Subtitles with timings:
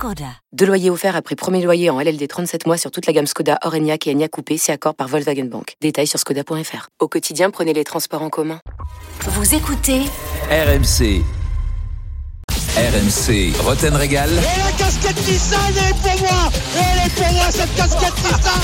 [0.00, 0.32] Skoda.
[0.54, 3.58] Deux loyers offerts après premier loyer en LLD 37 mois sur toute la gamme Skoda,
[3.64, 5.74] Orenia et Enya Coupé, c'est accord par Volkswagen Bank.
[5.82, 6.88] Détails sur skoda.fr.
[7.00, 8.60] Au quotidien, prenez les transports en commun.
[9.26, 10.00] Vous écoutez
[10.50, 11.22] RMC.
[12.78, 14.30] RMC, Roten Régal.
[14.30, 18.60] Et la casquette Nissan, elle est pour moi Elle est pour moi cette casquette Nissan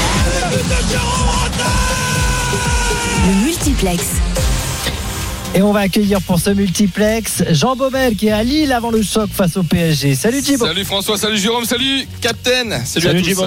[3.26, 4.02] le multiplex.
[5.56, 9.00] Et on va accueillir pour ce multiplex Jean Baumel qui est à Lille avant le
[9.00, 10.14] choc face au PSG.
[10.14, 10.66] Salut Thibaut.
[10.66, 12.84] Salut François, salut Jérôme, salut Captain.
[12.84, 13.42] Salut, à tous.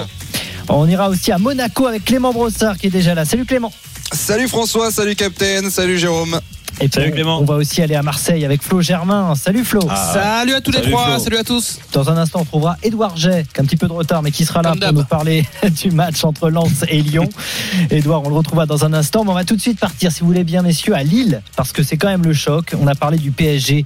[0.68, 3.24] On ira aussi à Monaco avec Clément Brossard qui est déjà là.
[3.24, 3.72] Salut Clément.
[4.10, 6.40] Salut François, salut Captain, salut Jérôme.
[6.82, 7.38] Et Salut Clément.
[7.38, 9.34] On va aussi aller à Marseille avec Flo Germain.
[9.34, 9.80] Salut Flo.
[9.90, 10.12] Ah.
[10.14, 11.18] salut à tous les trois.
[11.18, 11.78] Salut à tous.
[11.92, 14.30] Dans un instant, on trouvera Edouard Jay, qui a un petit peu de retard, mais
[14.30, 15.46] qui sera là pour nous parler
[15.82, 17.28] du match entre Lens et Lyon.
[17.90, 19.24] Edouard, on le retrouvera dans un instant.
[19.24, 21.72] Mais on va tout de suite partir, si vous voulez bien, messieurs, à Lille, parce
[21.72, 22.74] que c'est quand même le choc.
[22.80, 23.84] On a parlé du PSG.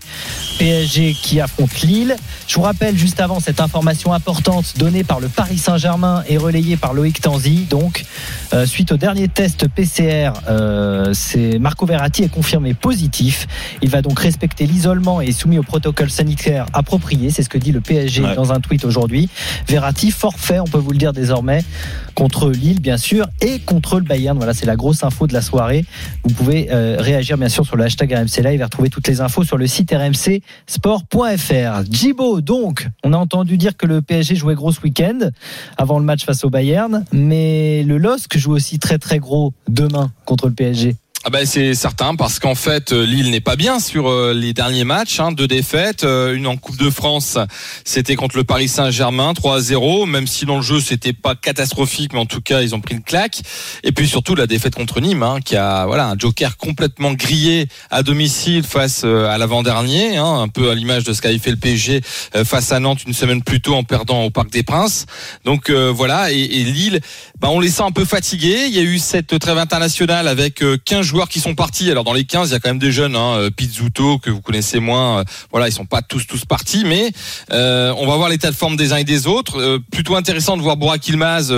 [0.60, 2.14] PSG qui affronte Lille.
[2.46, 6.76] Je vous rappelle juste avant cette information importante donnée par le Paris Saint-Germain et relayée
[6.76, 7.66] par Loïc Tanzi.
[7.68, 8.04] Donc,
[8.52, 13.46] euh, suite au dernier test PCR, euh, c'est Marco Verratti est confirmé positif.
[13.80, 17.30] Il va donc respecter l'isolement et est soumis au protocole sanitaire approprié.
[17.30, 19.30] C'est ce que dit le PSG dans un tweet aujourd'hui.
[19.66, 21.64] Verratti forfait, on peut vous le dire désormais,
[22.14, 24.36] contre Lille bien sûr et contre le Bayern.
[24.36, 25.86] Voilà, c'est la grosse info de la soirée.
[26.24, 29.22] Vous pouvez euh, réagir bien sûr sur le hashtag RMC Live et retrouver toutes les
[29.22, 31.90] infos sur le site rmcsport.fr.
[31.90, 35.30] Jibo, donc, on a entendu dire que le PSG jouait gros ce week-end
[35.78, 40.12] avant le match face au Bayern, mais le LOSC joue aussi très très gros demain
[40.26, 40.96] contre le PSG.
[41.26, 44.52] Ah ben c'est certain parce qu'en fait euh, Lille n'est pas bien sur euh, les
[44.52, 47.38] derniers matchs, hein, deux défaites, euh, une en Coupe de France,
[47.82, 52.18] c'était contre le Paris Saint-Germain 3-0, même si dans le jeu c'était pas catastrophique, mais
[52.18, 53.40] en tout cas ils ont pris une claque.
[53.84, 57.68] Et puis surtout la défaite contre Nîmes, hein, qui a voilà un Joker complètement grillé
[57.90, 61.56] à domicile face à l'avant-dernier, hein, un peu à l'image de ce qu'avait fait le
[61.56, 62.02] PSG
[62.44, 65.06] face à Nantes une semaine plus tôt en perdant au Parc des Princes.
[65.46, 67.00] Donc voilà et, et Lille,
[67.40, 68.66] bah, on les sent un peu fatigués.
[68.66, 71.90] Il y a eu cette trêve internationale avec 15 joueurs qui sont partis.
[71.90, 74.30] Alors dans les 15, il y a quand même des jeunes, hein, euh, Pizzuto que
[74.30, 75.20] vous connaissez moins.
[75.20, 77.12] Euh, voilà, ils sont pas tous tous partis, mais
[77.52, 79.78] euh, on va voir l'état de forme des uns et des autres.
[79.92, 81.52] plutôt intéressant de voir Burak Ilmaz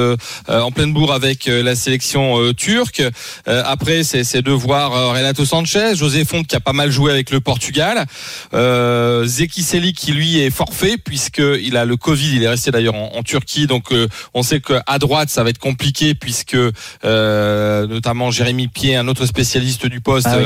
[0.49, 3.03] en pleine bourre avec la sélection turque.
[3.47, 7.41] après, c'est de voir Renato Sanchez, José Font qui a pas mal joué avec le
[7.41, 8.05] Portugal,
[8.53, 12.37] Zeki Seli qui lui est forfait puisque il a le Covid.
[12.37, 13.93] Il est resté d'ailleurs en, Turquie, donc
[14.35, 16.57] on sait qu'à droite ça va être compliqué puisque
[17.03, 20.39] notamment Jérémy Pied, un autre spécialiste spécialiste du poste ah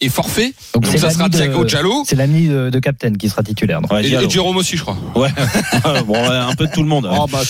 [0.00, 0.52] est forfait.
[0.74, 2.02] Donc, ça sera Thiago Diallo.
[2.06, 3.80] C'est l'ami de, de, Captain qui sera titulaire.
[4.02, 4.98] et, Jérôme aussi, je crois.
[5.14, 5.30] Ouais.
[6.06, 7.08] bon, un peu de tout le monde.
[7.10, 7.42] Oh, bah.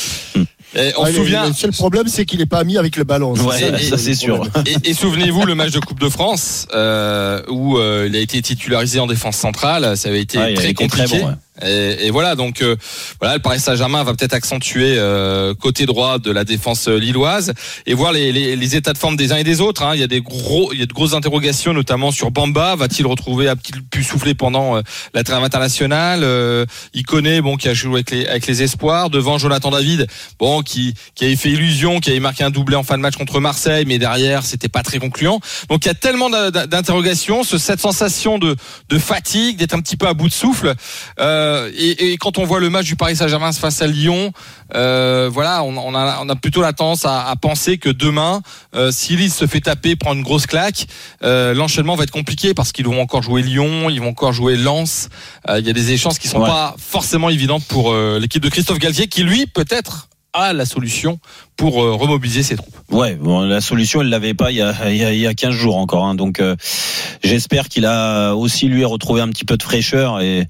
[0.96, 1.46] On se souvient.
[1.46, 3.34] Le seul problème, c'est qu'il n'est pas ami avec le ballon.
[3.34, 4.46] Ouais, ça, c'est sûr.
[4.84, 9.00] Et, souvenez-vous le match de Coupe de France euh, où euh, il a été titularisé
[9.00, 9.96] en défense centrale.
[9.96, 11.20] Ça avait été très compliqué.
[11.20, 12.76] bon, et, et, voilà, donc euh,
[13.20, 17.52] voilà, le Paris Saint-Germain va peut-être accentuer euh, côté droit de la défense lilloise
[17.86, 19.82] et voir les, les, les, états de forme des uns et des autres.
[19.82, 19.94] Hein.
[19.94, 22.76] Il y a des gros, il y a de grosses interrogations, notamment sur Bamba.
[22.76, 24.82] Va-t-il retrouver, a-t-il pu souffler pendant euh,
[25.14, 26.24] la trêve internationale?
[26.94, 29.10] Il connaît, bon, qui a joué avec les, avec les espoirs.
[29.10, 30.06] Devant Jonathan David,
[30.38, 33.16] bon, qui qui avait fait illusion, qui avait marqué un doublé en fin de match
[33.16, 35.40] contre Marseille, mais derrière c'était pas très concluant.
[35.68, 38.56] Donc il y a tellement d'interrogations, cette sensation de,
[38.88, 40.74] de fatigue, d'être un petit peu à bout de souffle.
[41.20, 44.32] Euh, euh, et, quand on voit le match du Paris Saint-Germain face à Lyon,
[44.74, 48.42] euh, voilà, on, a, plutôt la tendance à, penser que demain,
[48.74, 50.86] euh, si Lille se fait taper, prend une grosse claque,
[51.22, 55.08] l'enchaînement va être compliqué parce qu'ils vont encore jouer Lyon, ils vont encore jouer Lens.
[55.48, 59.08] Il y a des échanges qui sont pas forcément évidentes pour l'équipe de Christophe Galtier,
[59.08, 60.08] qui lui peut-être
[60.52, 61.18] la solution
[61.58, 62.74] pour euh, remobiliser ses troupes.
[62.90, 66.06] Ouais, la solution, il l'avait pas il y, a, il, y a, 15 jours encore.
[66.06, 66.54] Hein, donc, euh,
[67.22, 70.46] j'espère qu'il a aussi lui retrouvé un petit peu de fraîcheur et,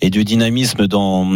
[0.00, 1.26] et de dynamisme dans,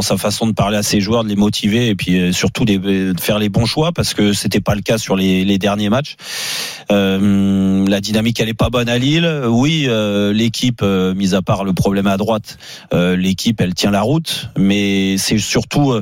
[0.00, 3.14] sa façon de parler à ses joueurs, de les motiver et puis euh, surtout de
[3.20, 6.16] faire les bons choix parce que c'était pas le cas sur les, derniers matchs.
[6.88, 9.28] La dynamique, elle est pas bonne à Lille.
[9.48, 9.88] Oui,
[10.32, 12.58] l'équipe, mis à part le problème à droite,
[12.92, 16.00] l'équipe, elle tient la route, mais c'est surtout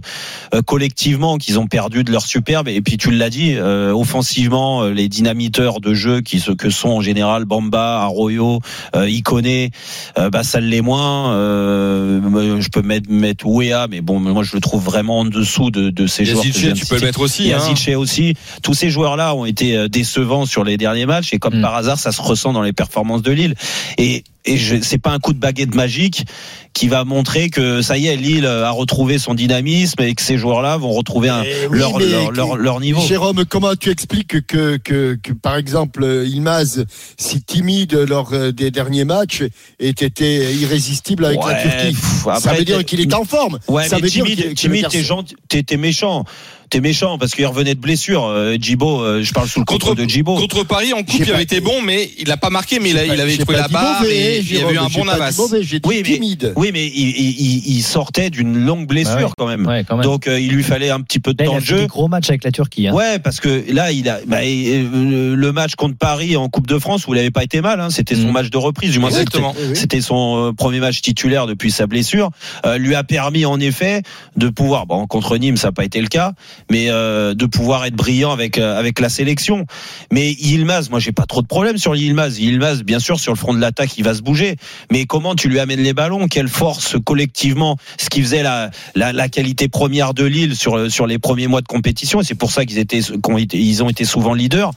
[0.67, 2.69] collectivement qu'ils ont perdu de leur superbe.
[2.69, 6.70] Et puis tu l'as dit, euh, offensivement, euh, les dynamiteurs de jeu qui ce que
[6.70, 8.61] sont en général Bamba, Arroyo,
[8.97, 9.70] euh, Iconé,
[10.19, 11.32] euh, bah ça l'est moins.
[11.35, 15.70] Euh, je peux mettre mettre Ouéa, mais bon, moi je le trouve vraiment en dessous
[15.70, 16.44] de, de ces joueurs.
[16.44, 17.52] Yazice, tu peux le mettre aussi.
[17.52, 17.58] Hein.
[17.97, 18.35] aussi.
[18.62, 21.62] Tous ces joueurs-là ont été euh, décevants sur les derniers matchs et comme Mm.
[21.62, 23.55] par hasard, ça se ressent dans les performances de Lille.
[23.99, 26.25] Et et je- c'est pas un coup de baguette magique
[26.72, 30.38] qui va montrer que ça y est, Lille a retrouvé son dynamisme et que ces
[30.38, 33.00] joueurs-là vont retrouver un, Eh oui, leur, mais leur, leur, leur niveau.
[33.00, 36.84] Jérôme, comment tu expliques que, que, que par exemple, Ilmaz,
[37.19, 39.43] si timide lors euh, des derniers matchs,
[39.81, 41.94] ait été irrésistible avec la Turquie?
[41.94, 43.58] pff, Ça veut dire qu'il est en forme.
[43.69, 46.25] Ouais, ça mais veut dire timide, que- que timide, t'es gentil, t'es méchant.
[46.70, 48.25] T'es méchant parce qu'il revenait de blessure.
[48.26, 50.37] Euh, Djibo, euh, je parle sous le Contre, contrôle de Djibo.
[50.37, 52.99] contre Paris en coupe, il avait été bon, mais il n'a pas marqué, mais il,
[52.99, 55.34] a- il avait trouvé la barre mauvais, et il y avait eu un bon Navas.
[55.37, 56.52] mauvais, Oui, mais- timide.
[56.56, 59.31] Oui, mais il, il- il sortait d'une longue blessure Bah ouais.
[59.37, 59.67] quand même.
[59.67, 60.05] Ouais, quand même.
[60.05, 61.81] Donc euh, il lui fallait un petit peu de Là, temps a de fait des
[61.81, 61.87] jeu.
[61.88, 62.87] gros matchs avec la Turquie.
[62.87, 62.94] hein.
[62.94, 66.78] Ouais, parce que là, il a bah, euh, le match contre Paris en Coupe de
[66.78, 67.81] France où il avait pas été mal.
[67.81, 68.32] Hein, c'était son Mhm.
[68.32, 69.55] match de reprise, du moins Exactement.
[69.75, 72.31] C'était son premier match titulaire depuis sa blessure.
[72.64, 74.02] Euh, lui a permis en effet
[74.37, 76.32] de pouvoir, bon contre Nîmes ça n'a pas été le cas,
[76.70, 79.66] mais euh, de pouvoir être brillant avec euh, avec la sélection.
[80.12, 82.38] Mais Yilmaz, moi j'ai pas trop de problème sur Yilmaz.
[82.38, 84.56] Yilmaz, bien sûr sur le front de l'attaque il va se bouger,
[84.90, 86.28] mais comment tu lui amènes les ballons?
[86.28, 91.18] Quelle force collectivement Ce qui faisait la, la qualité première de Lille sur sur les
[91.18, 94.04] premiers mois de compétition, et c'est pour ça qu'ils étaient qu'on été- ils ont été
[94.04, 94.72] souvent leaders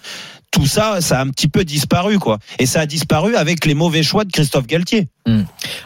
[0.53, 2.37] tout ça, ça a un petit peu disparu, quoi.
[2.59, 5.09] Et ça a disparu avec les mauvais choix de Christophe Galtier.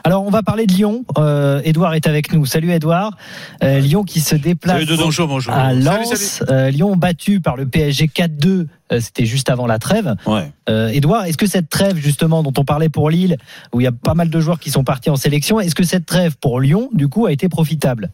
[0.03, 1.05] Alors, on va parler de Lyon.
[1.17, 2.45] Euh, Edouard est avec nous.
[2.45, 3.15] Salut Edouard.
[3.63, 5.53] Euh, Lyon qui se déplace Bonjour, bonjour.
[5.53, 6.09] à Lens.
[6.15, 6.51] salut.
[6.51, 8.67] Euh, Lyon battu par le PSG 4-2.
[8.91, 10.15] Euh, C'était juste avant la trêve.
[10.25, 10.51] Ouais.
[10.69, 13.37] Euh, Edouard, est-ce que cette trêve justement dont on parlait pour Lille,
[13.73, 15.83] où il y a pas mal de joueurs qui sont partis en sélection, est-ce que
[15.83, 18.09] cette trêve pour Lyon, du coup, a été profitable?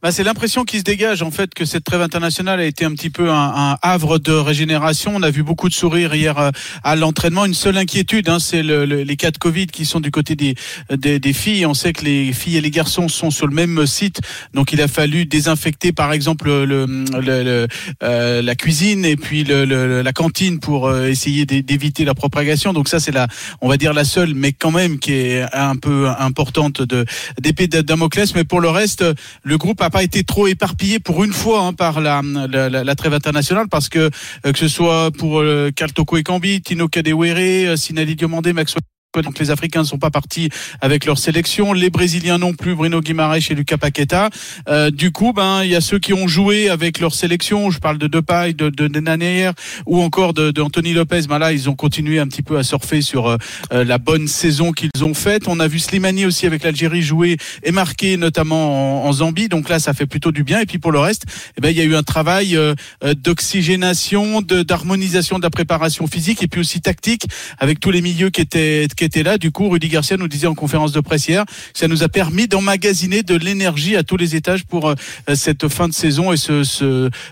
[0.00, 2.92] Bah, c'est l'impression qui se dégage en fait que cette trêve internationale a été un
[2.92, 5.10] petit peu un, un havre de régénération.
[5.16, 6.50] On a vu beaucoup de sourires hier euh,
[6.84, 7.44] à l'entraînement.
[7.44, 10.36] Une seule inquiétude, hein, c'est le, le- les cas de Covid qui sont du côté
[10.36, 10.54] des,
[10.96, 11.66] des, des filles.
[11.66, 14.20] On sait que les filles et les garçons sont sur le même site,
[14.54, 17.66] donc il a fallu désinfecter par exemple le, le,
[18.04, 22.72] euh, la cuisine et puis la cantine pour euh, essayer d'é- d'éviter la propagation.
[22.72, 23.26] Donc ça c'est la,
[23.60, 27.04] on va dire la seule, mais quand même qui est un peu importante de
[27.40, 28.32] d'épée de Damoclès.
[28.36, 29.04] Mais pour le reste,
[29.42, 33.14] le groupe a pas été trop éparpillé pour une fois hein, par la, la, trêve
[33.14, 34.10] internationale parce que
[34.46, 38.82] euh, que ce soit pour euh, Karl Toko Ekambi, Tino Kadewere, euh, Sinali Diomandé, Maxwell
[39.16, 40.50] donc les Africains ne sont pas partis
[40.82, 44.28] avec leur sélection, les Brésiliens non plus, Bruno Guimaraes et Lucas Paqueta.
[44.68, 47.70] Euh, du coup, ben il y a ceux qui ont joué avec leur sélection.
[47.70, 49.50] Je parle de Depay, de, de Nenaner
[49.86, 51.22] ou encore de, de Anthony Lopez.
[51.26, 53.36] Ben là, ils ont continué un petit peu à surfer sur euh,
[53.72, 55.48] euh, la bonne saison qu'ils ont faite.
[55.48, 59.48] On a vu Slimani aussi avec l'Algérie jouer et marquer notamment en, en Zambie.
[59.48, 60.60] Donc là, ça fait plutôt du bien.
[60.60, 61.24] Et puis pour le reste,
[61.56, 62.74] eh ben il y a eu un travail euh,
[63.04, 67.26] euh, d'oxygénation, d'harmonisation de la préparation physique et puis aussi tactique
[67.58, 69.38] avec tous les milieux qui étaient qui étaient là.
[69.38, 72.48] Du coup, Rudy Garcia nous disait en conférence de presse hier, ça nous a permis
[72.48, 74.94] d'emmagasiner de l'énergie à tous les étages pour euh,
[75.34, 76.84] cette fin de saison et ce, ce,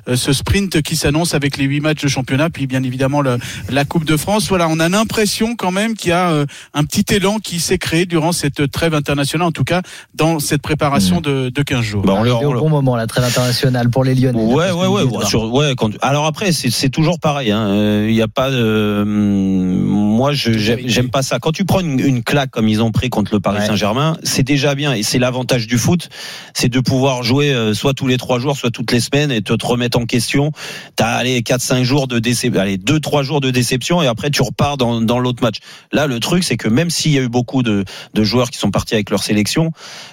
[0.08, 3.38] euh, ce sprint qui s'annonce avec les huit matchs de championnat, puis bien évidemment le-
[3.68, 4.48] la Coupe de France.
[4.48, 7.78] Voilà, on a l'impression quand même qu'il y a euh, un petit élan qui s'est
[7.78, 9.82] créé durant cette trêve internationale, en tout cas
[10.14, 12.02] dans cette préparation de, de 15 jours.
[12.02, 14.40] Bah, on Arrivé on au bon moment, la trêve internationale pour les Lyonnais.
[14.40, 15.24] Ouais, ouais, ouais.
[15.26, 17.50] sur- ouais, quand- alors après, c'est c'est toujours pareil.
[17.50, 17.66] hein.
[17.66, 19.84] Euh, Il n'y a pas hum,
[20.16, 21.38] Moi, je j'aime j'aime pas ça.
[21.38, 23.67] Quand tu prends une, une claque comme ils ont pris contre le Paris Ouais.
[23.67, 24.93] Saint-Germain, c'est déjà bien.
[24.93, 26.11] Et c'est l'avantage du foot,
[26.53, 29.41] c'est de pouvoir jouer euh, soit tous les trois jours, soit toutes les semaines et
[29.41, 30.53] te, te remettre en question.
[30.97, 34.31] T'as allez quatre cinq jours de déception, allez deux trois jours de déception et après
[34.31, 35.56] tu repars dans, dans l'autre match.
[35.93, 38.59] Là, le truc, c'est que même s'il y a eu beaucoup de, de joueurs qui
[38.59, 39.71] sont partis avec leur sélection,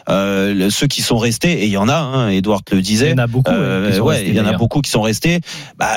[0.09, 2.81] euh, le- ceux qui sont restés, et il y en a, hein, Edouard te le
[2.81, 5.01] disait, Il y en a beaucoup, euh, ouais, il y en a beaucoup qui sont
[5.01, 5.41] restés.
[5.77, 5.89] Bah,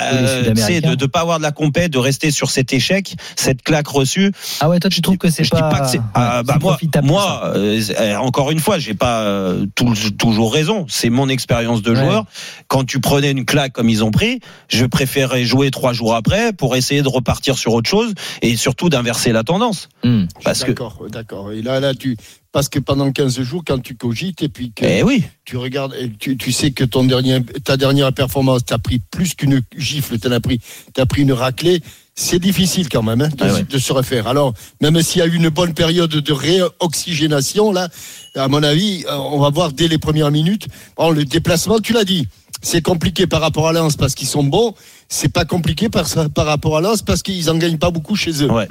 [0.57, 3.87] c'est de ne pas avoir de la compète, de rester sur cet échec, cette claque
[3.87, 4.33] reçue.
[4.61, 6.01] Ah ouais, toi tu trouves que c'est Je dis pas, pas que c'est.
[6.15, 6.59] ah, bah,
[7.03, 10.87] moi, euh, euh, encore une fois, j'ai pas euh, tout- toujours raison.
[10.89, 11.97] C'est mon expérience de Ouais.
[11.97, 12.25] joueur.
[12.69, 16.53] Quand tu prenais une claque comme ils ont pris, je préférais jouer trois jours après
[16.53, 18.13] pour essayer de repartir sur autre chose
[18.43, 19.89] et surtout d'inverser la tendance.
[20.05, 20.25] Hmm.
[20.45, 20.69] Parce que.
[20.69, 21.53] D'accord, d'accord.
[21.53, 22.17] Et là, là, tu.
[22.53, 25.25] Parce que pendant 15 jours, quand tu cogites et puis que Eh oui.
[25.45, 30.19] tu regardes, tu sais que ton dernier, ta dernière performance, t'as pris plus qu'une gifle,
[30.19, 30.61] t'en as pris,
[30.95, 31.83] t'as pris une raclée.
[32.19, 33.63] C'est difficile quand même hein, de, Ah ouais.
[33.65, 34.27] de se refaire.
[34.27, 37.89] Alors, même s'il y a eu une bonne période de réoxygénation, là,
[38.35, 40.67] à mon avis, euh, on va voir dès les premières minutes.
[40.97, 42.27] Bon, le déplacement, tu l'as dit,
[42.63, 44.75] c'est compliqué par rapport à Lens parce qu'ils sont bons.
[45.11, 48.43] C'est pas compliqué par, par rapport à Lens parce qu'ils en gagnent pas beaucoup chez
[48.43, 48.51] eux.
[48.51, 48.67] Ouais.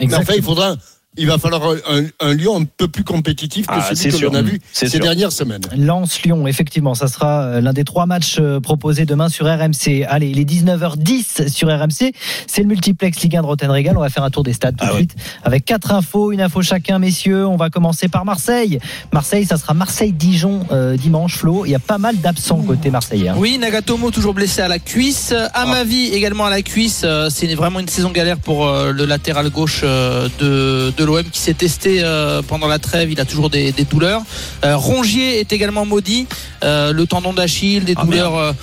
[0.00, 0.76] Mais enfin, il faudra
[1.16, 4.24] il va falloir un, un Lyon un peu plus compétitif que Ah, celui c'est que
[4.26, 5.00] l'on a vu C'est ces sûr.
[5.00, 5.60] dernières semaines.
[5.76, 10.04] Lens-Lyon, effectivement, ça sera euh, l'un des trois matchs euh, proposés demain sur RMC.
[10.08, 12.12] Allez, il est 19h10 sur RMC.
[12.46, 13.96] C'est le multiplex Ligue 1 de Rotten Régal.
[13.96, 14.98] On va faire un tour des stades tout de Ah ouais.
[15.00, 17.46] suite avec quatre infos, une info chacun, messieurs.
[17.46, 18.78] On va commencer par Marseille.
[19.12, 21.64] Marseille, ça sera Marseille-Dijon euh, dimanche, Flo.
[21.66, 23.30] Il y a pas mal d'absents côté marseillais.
[23.30, 23.34] hein.
[23.36, 25.34] Oui, Nagatomo toujours blessé à la cuisse.
[25.54, 27.04] Amavi également à la cuisse.
[27.30, 32.00] C'est vraiment une saison galère pour le latéral gauche de, de l'OM qui s'est testé
[32.02, 33.10] euh, pendant la trêve.
[33.10, 34.20] Il a toujours des, des douleurs.
[34.64, 36.26] Euh, Rongier est également maudit.
[36.62, 38.54] Euh, le tendon d'Achille, des Ah, douleurs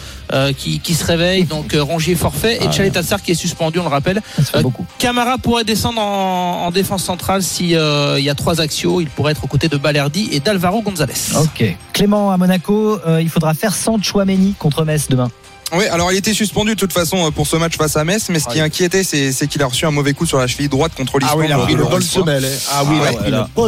[0.58, 1.46] qui, qui se réveillent.
[1.46, 2.58] Donc Rongier forfait.
[2.58, 4.22] Et Ah, Chalet Tassar qui est suspendu, on le rappelle.
[5.00, 9.02] Camara pourrait descendre en, en défense centrale si euh, il y a trois axios.
[9.02, 11.14] Il pourrait être aux côtés de Balerdi et d'Alvaro Gonzalez.
[11.42, 11.76] Ok.
[11.94, 15.30] Clément à Monaco, il faudra faire sans Chouameni contre Metz demain.
[15.74, 18.28] Oui, alors il était suspendu de toute façon euh, pour ce match face à Metz,
[18.30, 20.70] mais ce qui inquiétait, c'est c'est qu'il a reçu un mauvais coup sur la cheville
[20.70, 21.40] droite contre Ah l'Islande.
[21.40, 22.26] oui, il a pris le bonne soir.
[22.26, 22.46] semelle.
[22.46, 22.58] hein.
[22.72, 22.96] Ah oui,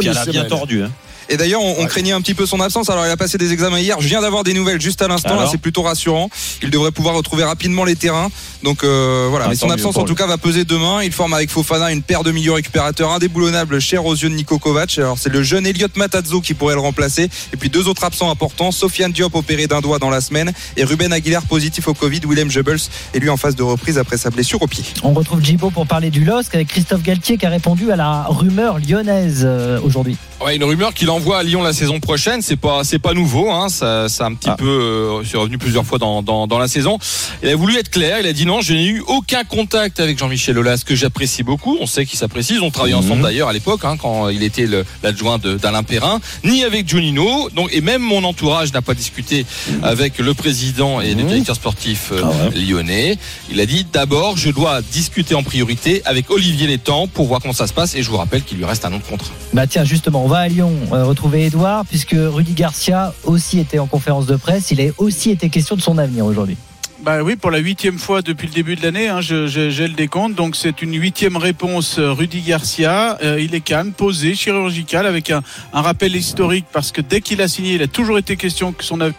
[0.00, 0.48] il a bien semelle.
[0.48, 0.82] tordu.
[1.30, 2.90] Et d'ailleurs, on, on craignait un petit peu son absence.
[2.90, 3.96] Alors, il a passé des examens hier.
[4.00, 5.36] Je viens d'avoir des nouvelles juste à l'instant.
[5.36, 6.28] Là, c'est plutôt rassurant.
[6.62, 8.28] Il devrait pouvoir retrouver rapidement les terrains.
[8.62, 9.46] Donc euh, voilà.
[9.46, 11.02] Ah, Mais son absence, en tout cas, va peser demain.
[11.02, 14.58] Il forme avec Fofana une paire de milieux récupérateurs indéboulonnables, cher aux yeux de Nico
[14.58, 14.98] Kovac.
[14.98, 17.30] Alors, c'est le jeune Elliot Matazzo qui pourrait le remplacer.
[17.52, 18.72] Et puis deux autres absents importants.
[18.72, 22.20] Sofiane Diop opéré d'un doigt dans la semaine et Ruben Aguilar positif au Covid.
[22.26, 22.80] Willem Jebels
[23.14, 24.84] est lui en phase de reprise après sa blessure au pied.
[25.02, 28.24] On retrouve Djibo pour parler du LOSC avec Christophe Galtier qui a répondu à la
[28.28, 30.16] rumeur lyonnaise euh, aujourd'hui.
[30.44, 33.50] Ouais, une rumeur qu'il envoie à Lyon la saison prochaine, c'est pas c'est pas nouveau,
[33.50, 34.56] hein, ça, ça a un petit Ah.
[34.56, 36.98] peu euh, c'est revenu plusieurs fois dans, dans, dans la saison.
[37.42, 40.18] Il a voulu être clair, il a dit non, je n'ai eu aucun contact avec
[40.18, 41.76] Jean-Michel Aulas que j'apprécie beaucoup.
[41.80, 43.00] On sait qu'ils s'apprécient, ils ont travaillé Mhm.
[43.04, 44.66] ensemble d'ailleurs à l'époque hein, quand il était
[45.02, 47.50] l'adjoint d'Alain Perrin, ni avec Junino.
[47.54, 49.44] Donc et même mon entourage n'a pas discuté
[49.82, 51.28] avec le président et le Mhm.
[51.28, 52.60] directeur sportif euh, Ah ouais.
[52.60, 53.18] lyonnais.
[53.52, 57.52] Il a dit d'abord je dois discuter en priorité avec Olivier Létang pour voir comment
[57.52, 59.30] ça se passe et je vous rappelle qu'il lui reste un an de contrat.
[59.52, 63.78] Bah tiens, justement, on va à Lyon euh, retrouver Edouard, puisque Rudy Garcia aussi était
[63.78, 64.70] en conférence de presse.
[64.70, 66.56] Il a aussi été question de son avenir aujourd'hui.
[67.02, 69.88] Bah oui, pour la huitième fois depuis le début de l'année, hein, je- je- j'ai
[69.88, 70.34] le décompte.
[70.34, 71.98] Donc c'est une huitième réponse.
[71.98, 76.92] euh, Rudy Garcia, Euh, il est calme, posé, chirurgical, avec un, un rappel historique parce
[76.92, 79.18] que dès qu'il a signé, il a toujours été question que son avenir.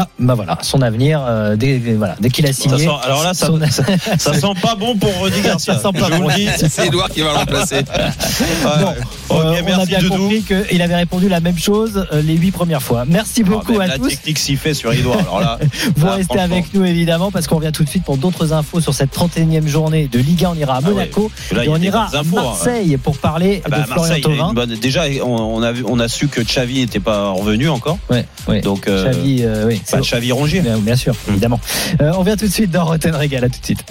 [0.00, 2.78] Ah, bah voilà, son avenir, euh, dès, voilà, dès qu'il a Ça signé.
[2.84, 3.82] sent- alors là, ça, son- ça,
[4.16, 5.74] ça sent pas bon pour Rudy Garcia.
[5.74, 6.28] Ça sent pas bon.
[6.68, 7.82] C'est Edouard qui va le remplacer.
[7.82, 12.52] Bon, euh, on a bien compris qu'il avait répondu la même chose euh, les huit
[12.52, 13.04] premières fois.
[13.08, 14.08] Merci Ah, beaucoup même à la tous.
[14.08, 15.18] technique s'y fait sur Edouard.
[15.20, 15.58] Alors là,
[15.96, 18.80] Vous là, restez avec nous évidemment parce qu'on revient tout de suite pour d'autres infos
[18.80, 20.50] sur cette 31e journée de Ligue 1.
[20.50, 20.94] On ira à Ah ouais.
[20.94, 22.22] Monaco Là, et on ira à hein.
[22.32, 24.52] Marseille pour parler Ah bah, de Florian Thauvin.
[24.52, 27.98] bonne- déjà, on, on a vu, on a su que Xavi n'était pas revenu encore.
[28.10, 28.60] Ouais, ouais.
[28.60, 30.60] Donc, Xavi, euh, oui, c'est- Xavi Rongier.
[30.60, 31.30] bien, bien sûr, Hmm.
[31.32, 31.60] évidemment.
[32.00, 33.44] Euh, on vient tout de suite dans Rotten Régal.
[33.44, 33.84] À tout de suite.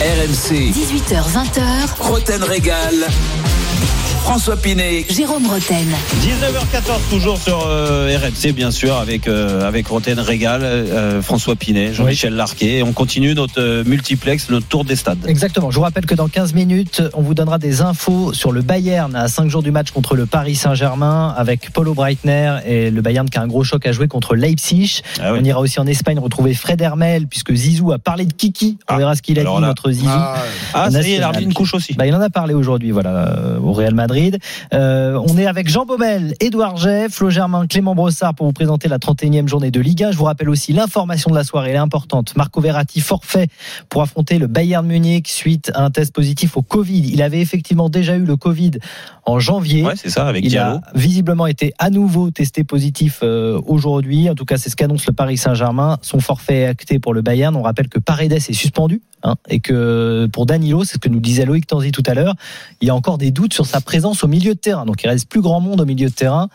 [0.00, 2.94] RMC, 18h20h, Roten Régal.
[4.24, 5.04] François Pinet.
[5.10, 5.86] Jérôme Roten.
[6.22, 11.92] 19h14 toujours sur euh, RMC bien sûr avec euh, avec Roten Régal, euh, François Pinet,
[11.92, 12.78] Jean-Michel Larquet.
[12.78, 15.18] Et on continue notre euh, multiplex, notre tour des stades.
[15.26, 15.70] Exactement.
[15.70, 19.14] Je vous rappelle que dans 15 minutes, on vous donnera des infos sur le Bayern
[19.14, 23.28] à 5 jours du match contre le Paris Saint-Germain avec Paulo Breitner et le Bayern
[23.28, 25.02] qui a un gros choc à jouer contre Leipzig.
[25.20, 25.40] Ah oui.
[25.42, 28.78] On ira aussi en Espagne retrouver Fred Hermel puisque Zizou a parlé de Kiki.
[28.88, 30.06] On Ah, verra ce qu'il a dit là- notre Zizou.
[30.08, 30.36] Ah,
[30.72, 31.34] Ah, ça y est, il a national.
[31.34, 31.92] remis une couche aussi.
[31.92, 34.13] Bah, il en a parlé aujourd'hui, voilà, euh, au Real Madrid.
[34.72, 38.88] Euh, on est avec Jean Baumel, Édouard Jay, Flo Germain, Clément Brossard pour vous présenter
[38.88, 40.12] la 31e journée de Liga.
[40.12, 42.36] Je vous rappelle aussi l'information de la soirée, elle est importante.
[42.36, 43.48] Marco Verratti forfait
[43.88, 47.10] pour affronter le Bayern Munich suite à un test positif au Covid.
[47.12, 48.72] Il avait effectivement déjà eu le Covid
[49.26, 49.84] en janvier.
[49.84, 50.76] Ouais, c'est ça, avec Il Diallo.
[50.76, 54.28] a visiblement été à nouveau testé positif euh, aujourd'hui.
[54.28, 55.98] En tout cas, c'est ce qu'annonce le Paris Saint-Germain.
[56.02, 57.54] Son forfait est acté pour le Bayern.
[57.56, 61.20] On rappelle que Paredes est suspendu hein, et que pour Danilo, c'est ce que nous
[61.20, 62.34] disait Loïc Tanzi tout à l'heure,
[62.80, 64.84] il y a encore des doutes sur sa présence au milieu de terrain.
[64.84, 66.48] Donc il reste plus grand monde au milieu de terrain.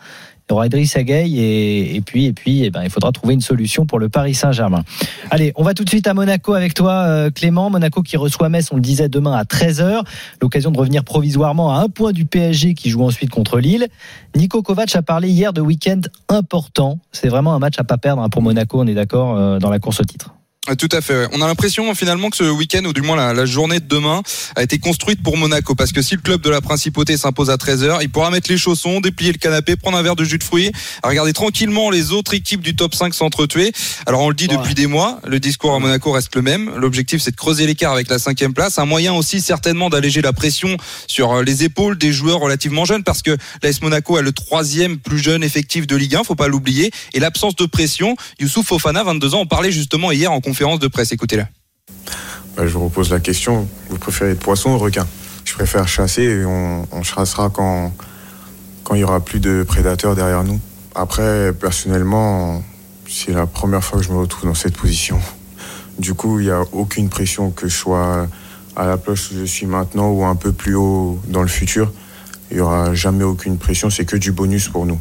[0.50, 3.86] Il y aura Idriss et puis et puis eh ben, il faudra trouver une solution
[3.86, 4.82] pour le Paris Saint-Germain.
[5.30, 7.70] Allez, on va tout de suite à Monaco avec toi euh, Clément.
[7.70, 10.02] Monaco qui reçoit Metz, on le disait demain à 13h.
[10.42, 13.86] L'occasion de revenir provisoirement à un point du PSG qui joue ensuite contre Lille.
[14.34, 16.98] Nico Kovac a parlé hier de week-end important.
[17.12, 19.70] C'est vraiment un match à pas perdre hein, pour Monaco, on est d'accord, euh, dans
[19.70, 20.34] la course au titre.
[20.68, 21.14] Ah, Tout à fait.
[21.16, 21.26] ouais.
[21.32, 24.20] On a l'impression finalement que ce week-end, ou du moins la, la journée de demain,
[24.56, 25.74] a été construite pour Monaco.
[25.74, 28.58] Parce que si le club de la principauté s'impose à 13h, il pourra mettre les
[28.58, 30.70] chaussons, déplier le canapé, prendre un verre de jus de fruits,
[31.02, 33.72] regarder tranquillement les autres équipes du top 5 s'entretuer.
[34.04, 36.70] Alors on le dit depuis des mois, le discours à Monaco reste le même.
[36.76, 38.78] L'objectif c'est de creuser l'écart avec la cinquième place.
[38.78, 40.76] Un moyen aussi certainement d'alléger la pression
[41.06, 44.98] sur euh, les épaules des joueurs relativement jeunes parce que l'AS Monaco est le troisième
[44.98, 46.90] plus jeune effectif de Ligue 1, faut pas l'oublier.
[47.14, 50.88] Et l'absence de pression, Youssouf Fofana, 22 ans, en parlait justement hier en conférence de
[50.88, 51.12] presse.
[51.12, 51.44] Écoutez-le.
[52.56, 55.06] Bah, je vous repose la question, vous préférez poisson ou requin?
[55.44, 57.92] Je préfère chasser et on, on chassera quand
[58.82, 60.58] quand il y aura plus de prédateurs derrière nous.
[60.96, 62.60] Après, personnellement,
[63.08, 65.20] c'est la première fois que je me retrouve dans cette position.
[66.00, 68.26] Du coup, il n'y a aucune pression que je sois
[68.74, 71.92] à la place où je suis maintenant ou un peu plus haut dans le futur.
[72.50, 74.98] Il n'y aura jamais aucune pression, c'est que du bonus pour nous.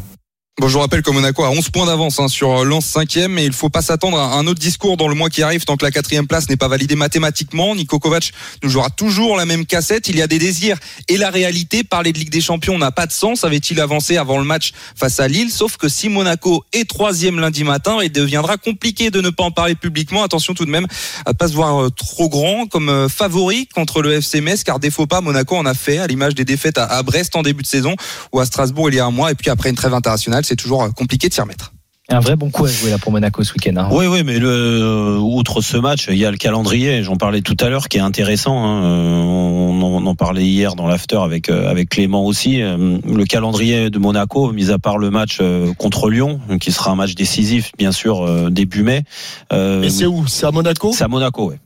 [0.60, 3.46] Bon, je vous rappelle que Monaco a 11 points d'avance hein, sur Lens 5e et
[3.46, 5.86] il faut pas s'attendre à un autre discours dans le mois qui arrive tant que
[5.86, 7.74] la quatrième place n'est pas validée mathématiquement.
[7.76, 10.10] Nico Kovac nous jouera toujours la même cassette.
[10.10, 11.86] Il y a des désirs et la réalité.
[11.86, 13.46] Parler de Ligue des Champions n'a pas de sens.
[13.46, 17.64] Avait-il avancé avant le match face à Lille Sauf que si Monaco est troisième lundi
[17.64, 20.24] matin, il deviendra compliqué de ne pas en parler publiquement.
[20.24, 20.88] Attention tout de même
[21.26, 24.80] à pas se voir euh, trop grand comme euh, favori contre le FC Metz car
[24.80, 27.64] des faux pas Monaco en a fait à l'image des défaites à Brest en début
[27.64, 27.96] de saison
[28.34, 30.56] ou à Strasbourg il y a un mois et puis après une trêve internationale c'est
[30.56, 31.74] toujours euh, compliqué de s'y remettre.
[32.12, 33.78] Un vrai bon coup à jouer là pour Monaco ce week-end.
[33.78, 33.90] Hein.
[33.92, 37.04] Oui, oui, mais le, outre ce match, il y a le calendrier.
[37.04, 38.58] J'en parlais tout à l'heure, qui est intéressant.
[38.58, 38.82] Hein.
[38.84, 42.64] On, on, en parlait hier dans l'after avec euh, avec Clément aussi.
[42.64, 45.40] Euh, le calendrier de Monaco, mis à part le match
[45.78, 49.04] contre Lyon, qui sera un match décisif, bien sûr, début mai.
[49.52, 50.26] Mais c'est où?
[50.26, 50.92] C'est à Monaco?
[50.92, 51.58] C'est à Monaco, oui.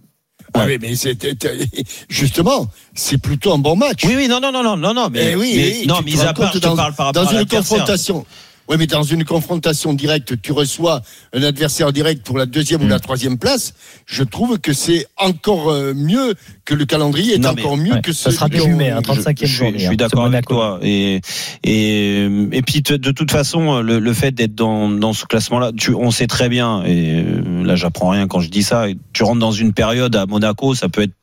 [0.53, 1.17] Ah oui, mais c'est
[2.09, 4.03] justement, c'est plutôt un bon match.
[4.05, 6.19] Oui, oui, non, non, non, non, non, non, mais, Eh oui, mais eh, non, mis
[6.21, 8.25] à part, je dans- parle par rapport dans à une confrontation.
[8.69, 11.01] Oui, mais dans une confrontation directe, tu reçois
[11.33, 13.73] un adversaire direct pour la deuxième ou la troisième place.
[14.05, 17.93] Je trouve que c'est encore euh, mieux que le calendrier est Non, mais- encore mieux
[17.93, 20.25] ouais, que ça ce sera début mai, hein, 35e je, journée, je suis hein, d'accord
[20.25, 20.79] avec toi.
[20.81, 21.19] Et
[21.63, 26.11] et et puis de toute façon, le, le fait d'être dans dans ce classement-là, on
[26.11, 26.83] sait très bien.
[26.85, 28.85] Et euh, là, j'apprends rien quand je dis ça.
[29.11, 31.13] Tu rentres dans une période à Monaco, ça peut être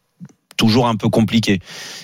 [0.58, 1.60] toujours un peu compliqué.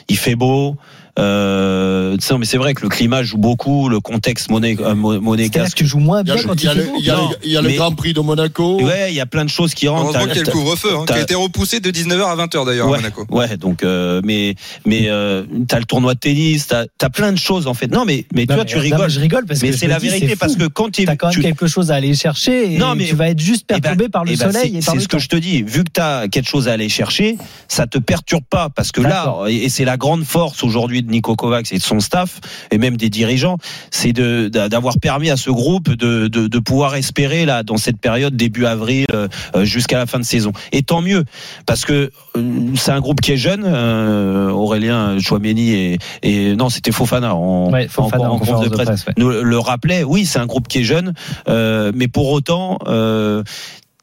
[0.08, 0.76] Il fait beau.
[1.18, 4.94] Euh, tu sais, mais c'est vrai que le climat joue beaucoup, le contexte moné, euh,
[4.94, 5.72] monégasque.
[5.78, 6.92] que tu joues moins Il y a, bien quand il y a le, beau.
[6.98, 8.80] il y a le- Non, il y a le mais- Grand Prix de Monaco.
[8.82, 10.04] Ouais, il y a plein de choses qui rentrent.
[10.16, 12.64] Heureusement qu'il y a le couvre-feu hein, qui a été repoussé de 19h à 20h
[12.66, 13.26] d'ailleurs ouais, à Monaco.
[13.30, 14.54] Ouais, donc euh, mais
[14.84, 17.88] mais euh, t'as le tournoi de tennis, t'as as plein de choses en fait.
[17.88, 19.00] Non, mais mais Non, toi mais- tu non, rigoles.
[19.02, 21.28] mais je rigole parce mais c'est la dis, vérité parce que quand tu T'as quand
[21.28, 23.74] même tu- quelque chose à aller chercher et Non, mais- tu vas être juste Eh
[23.74, 25.62] ben- perturbé par le eh ben, soleil c'est- ce que je te dis.
[25.62, 27.36] Vu que tu as quelque chose à aller chercher,
[27.68, 31.34] ça te perturbe pas parce que là, et c'est la grande force aujourd'hui de Nico
[31.36, 33.56] Kovacs et de son staff et même des dirigeants,
[33.90, 38.36] c'est d'avoir permis à ce groupe de, de, de pouvoir espérer là dans cette période
[38.36, 40.52] début avril euh, euh, jusqu'à la fin de saison.
[40.72, 41.24] Et tant mieux
[41.64, 42.42] parce que euh,
[42.74, 43.64] c'est un groupe qui est jeune.
[43.64, 49.06] euh, Aurélien Chouameni et, et non, c'était Fofana en, Ouais, Fofana en conférence de presse,
[49.06, 49.12] ouais.
[49.16, 50.02] nous le rappelait.
[50.04, 51.14] Oui, c'est un groupe qui est jeune,
[51.48, 52.78] euh, mais pour autant.
[52.86, 53.42] Euh,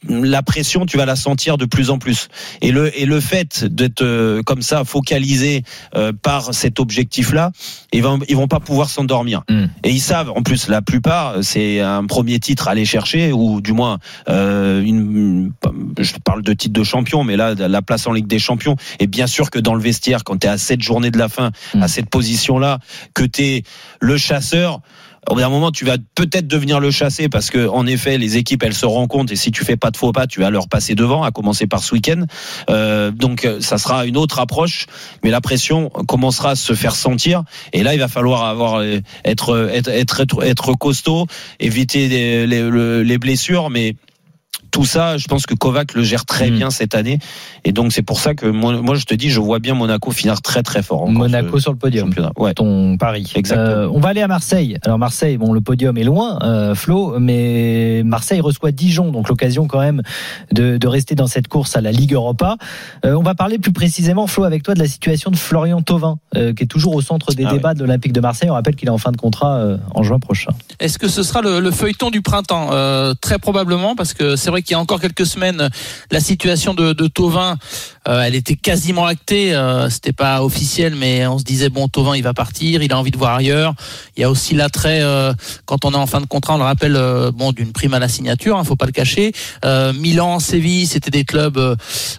[0.08, 2.28] la pression, tu vas la sentir de plus en plus.
[2.62, 5.64] Et le et le fait d'être euh, comme ça focalisé
[5.96, 7.52] euh, par cet objectif-là,
[7.92, 9.44] ils vont ils vont pas pouvoir s'endormir.
[9.50, 9.66] Mm.
[9.84, 13.62] Et ils savent, en plus, la plupart, c'est un premier titre à aller chercher, ou
[13.62, 15.52] du moins euh, une.
[16.00, 18.76] Je parle de titre de champion, mais là, la place en Ligue des Champions.
[19.00, 21.30] Et bien sûr que dans le vestiaire, quand tu es à cette journée de la
[21.30, 21.84] fin, Mm.
[21.84, 22.80] à cette position-là,
[23.14, 23.64] que tu es
[24.00, 24.82] le chasseur.
[25.30, 28.38] Au bout d'un moment, tu vas peut-être devenir le chassé parce que, en effet, les
[28.38, 30.68] équipes, elles se rencontrent et si tu fais pas de faux pas, tu vas leur
[30.68, 32.26] passer devant, à commencer par ce week-end.
[32.70, 34.86] Euh, donc, euh, ça sera une autre approche,
[35.24, 37.44] mais la pression commencera à se faire sentir.
[37.72, 41.28] Et là, il va falloir avoir euh, être être être être, être costaud,
[41.60, 43.96] éviter les, les, le- les blessures, mais
[44.74, 46.56] tout ça, je pense que Kovac le gère très Mm.
[46.56, 47.20] bien cette année.
[47.64, 50.10] Et donc, c'est pour ça que moi, moi, je te dis, je vois bien Monaco
[50.12, 51.08] finir très très fort.
[51.08, 52.10] Monaco sur le podium.
[52.38, 52.54] Ouais.
[52.56, 53.32] Ton pari.
[53.36, 53.70] Exactement.
[53.70, 54.78] Euh, on va aller à Marseille.
[54.84, 59.68] Alors Marseille, bon, le podium est loin, euh, Flo, mais Marseille reçoit Dijon, donc l'occasion
[59.68, 60.02] quand même
[60.52, 62.58] de, de rester dans cette course à la Ligue Europa.
[63.06, 66.18] Euh, on va parler plus précisément, Flo, avec toi, de la situation de Florian Thauvin,
[66.36, 68.50] euh, qui est toujours au centre des Ah débats de l'Olympique de Marseille.
[68.50, 70.52] On rappelle qu'il est en fin de contrat euh, en juin prochain.
[70.80, 72.70] Est-ce que ce sera le, le feuilleton du printemps?
[72.72, 75.70] Euh, Très probablement, parce que c'est vrai qu'il y a encore quelques semaines,
[76.12, 77.58] la situation de, de Tovin,
[78.08, 79.54] euh, elle était quasiment actée.
[79.54, 82.98] Euh, C'était pas officiel, mais on se disait bon, Tovin, il va partir, il a
[82.98, 83.74] envie de voir ailleurs.
[84.18, 85.34] Il y a aussi l'attrait euh,
[85.66, 88.00] quand on est en fin de contrat, on le rappelle, euh, bon, d'une prime à
[88.00, 89.32] la signature, hein, faut pas le cacher.
[89.66, 91.58] Euh, Milan, Séville, c'était des clubs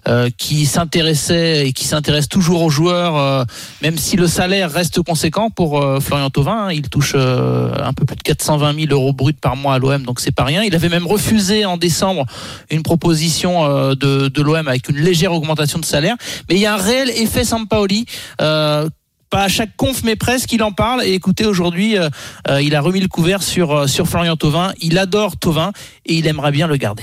[0.08, 3.46] euh, qui s'intéressaient et qui s'intéressent toujours aux joueurs,
[3.82, 6.66] même si le salaire reste conséquent pour Florian Thauvin.
[6.66, 6.72] hein.
[6.72, 10.20] il touche un peu plus de 420 000 euros bruts par mois à l'OM, donc
[10.20, 10.62] c'est pas rien.
[10.62, 12.26] Il avait même refusé en décembre
[12.70, 16.16] une proposition euh, de, de l'OM avec une légère augmentation de salaire.
[16.48, 18.06] Mais il y a un réel effet Sampaoli.
[18.40, 18.88] Euh,
[19.30, 21.02] pas à chaque conf, mais presque, il en parle.
[21.04, 22.08] Et écoutez, aujourd'hui, euh,
[22.48, 24.72] euh, il a remis le couvert sur, sur Florian Thauvin.
[24.80, 25.72] Il adore Thauvin
[26.06, 27.02] et il aimerait bien le garder.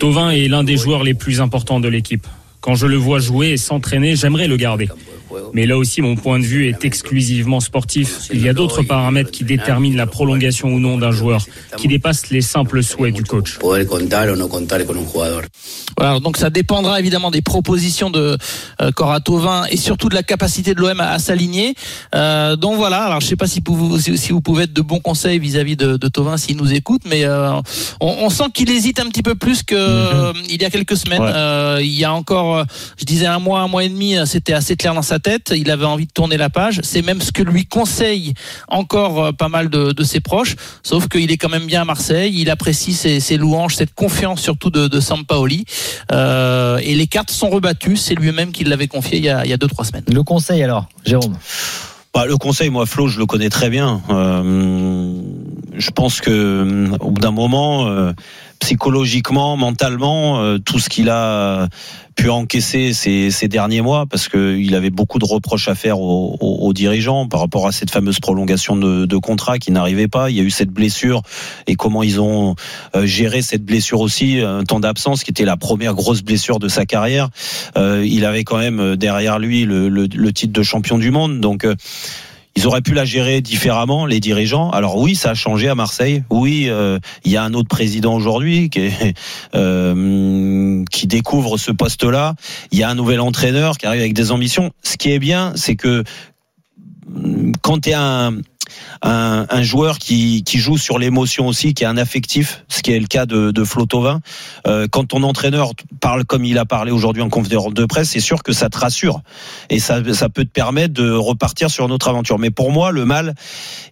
[0.00, 2.26] Tovin est l'un des joueurs les plus importants de l'équipe.
[2.60, 4.88] Quand je le vois jouer et s'entraîner, j'aimerais le garder.
[5.52, 8.28] Mais là aussi, mon point de vue est exclusivement sportif.
[8.32, 11.44] Il y a d'autres paramètres qui déterminent la prolongation ou non d'un joueur,
[11.76, 13.58] qui dépassent les simples souhaits du coach.
[15.98, 18.36] Voilà, donc ça dépendra évidemment des propositions de
[18.80, 21.74] euh, Coratovin et surtout de la capacité de l'OM à, à s'aligner.
[22.14, 24.82] Euh, donc voilà, alors je sais pas si vous, si, si vous pouvez être de
[24.82, 27.52] bons conseils vis-à-vis de, de Tovin s'il nous écoute, mais euh,
[28.00, 31.22] on, on, sent qu'il hésite un petit peu plus que il y a quelques semaines.
[31.22, 31.32] Ouais.
[31.34, 32.64] Euh, il y a encore,
[32.98, 35.52] je disais un mois, un mois et demi, c'était assez clair dans sa tête.
[35.54, 36.80] Il avait envie de tourner la page.
[36.82, 38.34] C'est même ce que lui conseille
[38.68, 40.56] encore euh, pas mal de, de ses proches.
[40.82, 42.34] Sauf qu'il est quand même bien à Marseille.
[42.36, 45.64] Il apprécie ses, ses louanges, cette confiance surtout de, de Sampaoli.
[46.12, 47.96] Euh, et les cartes sont rebattues.
[47.96, 50.04] C'est lui-même qui l'avait confié il y a, il y a deux trois semaines.
[50.12, 51.36] Le conseil alors, Jérôme?
[52.14, 54.00] Bah, le conseil, moi, Flo, je le connais très bien.
[54.08, 55.12] Euh,
[55.76, 58.14] je pense que au bout d'un moment, euh,
[58.58, 61.68] psychologiquement, mentalement, euh, tout ce qu'il a
[62.16, 66.00] pu encaisser ces, ces derniers mois, parce que il avait beaucoup de reproches à faire
[66.00, 70.08] aux, aux- aux dirigeants par rapport à cette fameuse prolongation de, de contrat qui n'arrivait
[70.08, 70.30] pas.
[70.30, 71.20] Il y a eu cette blessure
[71.66, 72.54] et comment ils ont
[72.94, 76.68] euh, géré cette blessure aussi, un temps d'absence qui était la première grosse blessure de
[76.68, 77.28] sa carrière.
[77.76, 81.10] Euh, il avait quand même euh, derrière lui le, le- le titre de champion du
[81.10, 81.66] monde, donc.
[82.56, 84.70] Euh, ils auraient pu la gérer différemment, les dirigeants.
[84.70, 86.22] Alors oui, ça a changé à Marseille.
[86.30, 88.90] Oui, euh, il y a un autre président aujourd'hui qui,
[89.54, 92.34] euh, qui découvre ce poste-là.
[92.72, 94.70] Il y a un nouvel entraîneur qui arrive avec des ambitions.
[94.82, 96.04] Ce qui est bien, c'est que
[97.14, 98.38] hum, quand tu es un,
[99.02, 103.06] un, joueur qui, joue sur l'émotion aussi, qui est un affectif, ce qui est le
[103.06, 104.20] cas de, de Flo Thauvin,
[104.66, 108.20] euh, quand ton entraîneur parle comme il a parlé aujourd'hui en conférence de presse, c'est
[108.20, 109.20] sûr que ça te rassure
[109.70, 112.38] et ça, ça peut te permettre de repartir sur une autre aventure.
[112.38, 113.34] Mais pour moi, le mal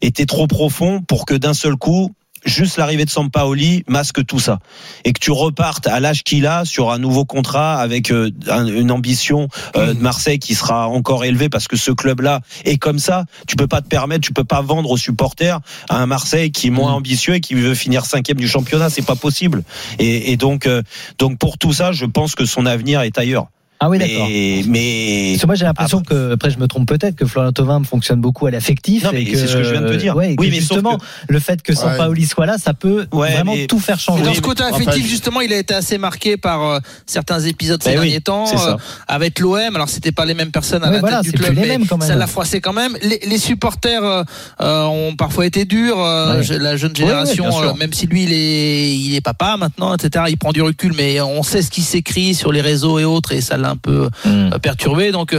[0.01, 4.59] était trop profond pour que d'un seul coup, juste l'arrivée de Sampaoli masque tout ça
[5.05, 8.67] et que tu repartes à l'âge qu'il a sur un nouveau contrat avec euh, un-
[8.67, 12.99] une ambition euh, de Marseille qui sera encore élevée parce que ce club-là est comme
[12.99, 13.25] ça.
[13.47, 16.69] Tu peux pas te permettre, tu peux pas vendre aux supporters à un Marseille qui
[16.69, 19.63] est moins ambitieux et qui veut finir cinquième du championnat, c'est pas possible.
[19.99, 20.83] Et, et donc, euh,
[21.19, 23.47] donc pour tout ça, je pense que son avenir est ailleurs.
[23.81, 24.29] Ah oui, Mais- d'accord.
[24.69, 27.83] Mais, Parce que moi j'ai l'impression que, après je me trompe peut-être, que Florian Thauvin
[27.85, 29.05] fonctionne beaucoup à l'affectif.
[29.13, 30.17] Et que, c'est ce que je viens de te dire.
[30.17, 33.33] Ouais, et Oui, mais justement, que- le fait que Sampaoli soit là, ça peut Ouais,
[33.33, 34.23] vraiment mais- tout faire Et changer.
[34.23, 37.91] dans ce côté affectif, justement, il a été assez marqué par euh, certains épisodes ces
[37.91, 38.77] Ben oui, derniers temps euh,
[39.09, 39.59] avec l'OM.
[39.75, 41.63] Alors, c'était pas les mêmes personnes à Ouais, la voilà, tête du club, plus les
[41.63, 42.09] mais mêmes quand même.
[42.09, 42.97] ça l'a froissé quand même.
[43.03, 44.25] Les, les supporters
[44.61, 45.99] euh, ont parfois été durs.
[46.01, 46.43] euh, Ouais.
[46.43, 49.57] je- La jeune Ouais, ouais, génération, euh, même si lui, il est, il est papa
[49.59, 50.25] maintenant, etc.
[50.29, 53.33] Il prend du recul, mais on sait ce qui s'écrit sur les réseaux et autres,
[53.33, 54.51] et ça l'a un peu Hmm.
[54.53, 55.11] euh, perturbé.
[55.13, 55.37] Donc,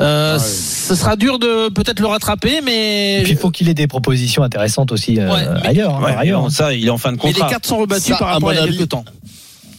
[0.00, 3.74] euh, ce sera dur de peut-être le rattraper, mais Et puis il faut qu'il ait
[3.74, 5.96] des propositions intéressantes aussi euh, Ouais, mais- ailleurs.
[5.96, 6.50] hein, Ouais, ailleurs.
[6.50, 7.50] ça, il est en fin de mais les contrat.
[7.50, 9.04] cartes sont rebattues Ça, par à rapport à il y a mon avis, quelques temps.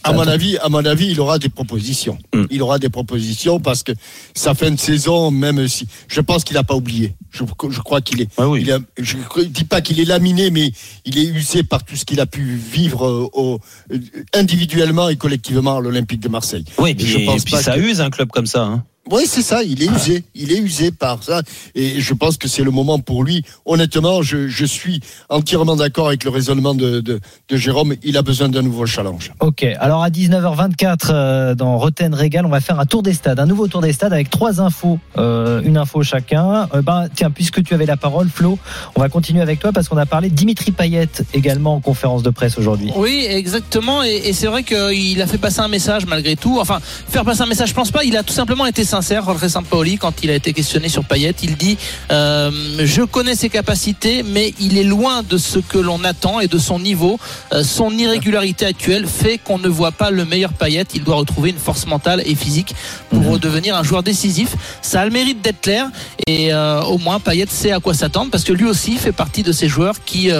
[0.04, 2.18] À mon avis, à mon avis, il aura des propositions.
[2.34, 2.44] Mm.
[2.50, 3.92] Il aura des propositions parce que
[4.34, 7.14] sa fin de saison, même si je pense qu'il n'a pas oublié.
[7.30, 8.38] Je, je crois qu'il est.
[8.38, 8.60] Ouais, oui.
[8.62, 10.72] il a- je ne dis pas qu'il est laminé, mais
[11.04, 13.58] il est usé par tout ce qu'il a pu vivre euh, au-
[13.92, 13.98] euh,
[14.34, 16.64] individuellement et collectivement à l'Olympique de Marseille.
[16.78, 18.62] Oui, Et puis, je pense puis pas ça que- use un club comme ça.
[18.64, 18.84] Hein.
[19.10, 19.62] Oui, c'est ça.
[19.62, 20.24] Il est usé.
[20.34, 21.42] Il est usé par ça.
[21.74, 23.44] Et je pense que c'est le moment pour lui.
[23.64, 27.94] Honnêtement, je, je suis entièrement d'accord avec le raisonnement de, de, de Jérôme.
[28.02, 29.32] Il a besoin d'un nouveau challenge.
[29.40, 33.40] Ok, alors à 19h24 euh, dans Roten Régal, on va faire un tour des stades,
[33.40, 36.68] un nouveau tour des stades avec trois infos, euh, une info chacun.
[36.74, 38.58] Euh, ben, tiens, puisque tu avais la parole, Flo,
[38.94, 42.22] on va continuer avec toi parce qu'on a parlé de Dimitri Payet également en conférence
[42.22, 42.90] de presse aujourd'hui.
[42.96, 44.02] Oui, exactement.
[44.02, 46.58] Et, et c'est vrai qu'il a fait passer un message malgré tout.
[46.60, 48.04] Enfin, faire passer un message, je pense pas.
[48.04, 51.34] Il a tout simplement été sincère, Jorge Sampaoli, quand il a été questionné sur Payet.
[51.42, 51.78] Il dit
[52.10, 52.50] euh,
[52.84, 56.58] Je connais ses capacités, mais il est loin de ce que l'on attend et de
[56.58, 57.18] son niveau.
[57.52, 60.84] Euh, son irrégularité actuelle fait qu'on ne voit pas le meilleur Payet.
[60.94, 62.74] Il doit retrouver une force mentale et physique
[63.10, 63.38] pour Mhm.
[63.38, 64.56] devenir un joueur décisif.
[64.82, 65.86] Ça a le mérite d'être clair.
[66.26, 69.42] Et euh, au moins, Payet sait à quoi s'attendre parce que lui aussi fait partie
[69.44, 70.30] de ces joueurs qui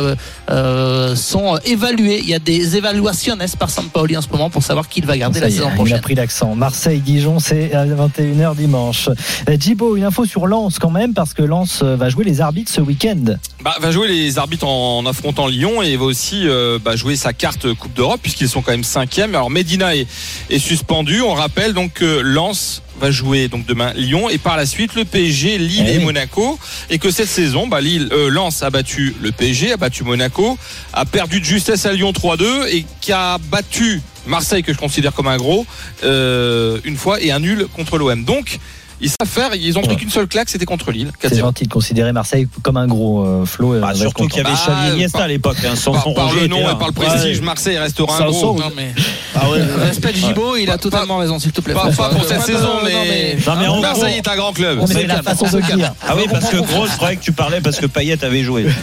[1.15, 2.19] sont évalués.
[2.23, 5.17] Il y a des évaluations par Sampaoli en ce moment pour savoir qui il va
[5.17, 6.01] garder Ça la saison il a prochaine.
[6.01, 6.55] pris l'accent.
[6.57, 9.09] Marseille-Dijon, c'est à 21h dimanche.
[9.49, 12.41] Euh, Djibo, une info sur Lens quand même, parce que Lens euh, va jouer les
[12.41, 13.37] arbitres ce week-end.
[13.63, 17.33] Bah, va jouer les arbitres en, affrontant Lyon et va aussi euh, bah, jouer sa
[17.33, 19.35] carte Coupe d'Europe puisqu'ils sont quand même cinquième.
[19.35, 20.07] Alors Medina est,
[20.51, 21.23] est suspendu.
[21.23, 25.05] On rappelle donc que Lens va jouer donc demain Lyon et par la suite le
[25.05, 25.99] PSG, Lille Eh et.
[25.99, 26.59] Monaco
[26.91, 30.59] et que cette saison bah, Lille, euh, Lens a battu le PSG, a battu Monaco,
[30.93, 35.15] a perdu de justesse à Lyon 3-2 et qui a battu Marseille que je considère
[35.15, 35.67] comme un gros
[36.05, 38.25] euh, une fois et un nul contre l'OM.
[38.25, 38.59] Donc
[39.01, 39.97] ils savent faire, ils ont pris Ouais.
[39.97, 41.11] qu'une seule claque, c'était contre Lille.
[41.21, 41.39] C'est 4-0.
[41.41, 43.75] gentil de considérer Marseille comme un gros euh, Flo.
[43.75, 45.57] euh, Bah, surtout qu'il y avait Bah, Xavi Iniesta par- à l'époque.
[45.65, 47.45] Hein, Par, par Roger le nom et par le prestige, Ouais.
[47.45, 48.59] Marseille restera un gros.
[48.59, 48.93] Non, mais
[49.35, 49.61] Ah ouais.
[49.87, 51.75] Respect Gibo, il a totalement raison, s'il te plaît.
[51.75, 54.81] Pas, pas pour cette saison, non, mais, Non, mais en Marseille est un grand club.
[54.87, 55.93] C'est la façon de dire.
[56.07, 58.67] Ah oui, parce que gros, je croyais que tu parlais parce que Payet avait joué.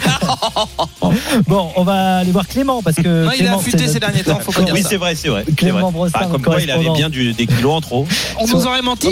[1.48, 3.26] Bon, on va aller voir Clément parce que.
[3.26, 5.28] Non, il a Clément, affûté ces derniers temps, faut pas dire Oui, c'est vrai, c'est
[5.30, 5.46] vrai.
[5.56, 5.92] Clément.
[5.92, 8.08] Brossard, Bah, comme quoi, il avait bien du- des kilos en trop.
[8.40, 9.08] On nous aurait menti.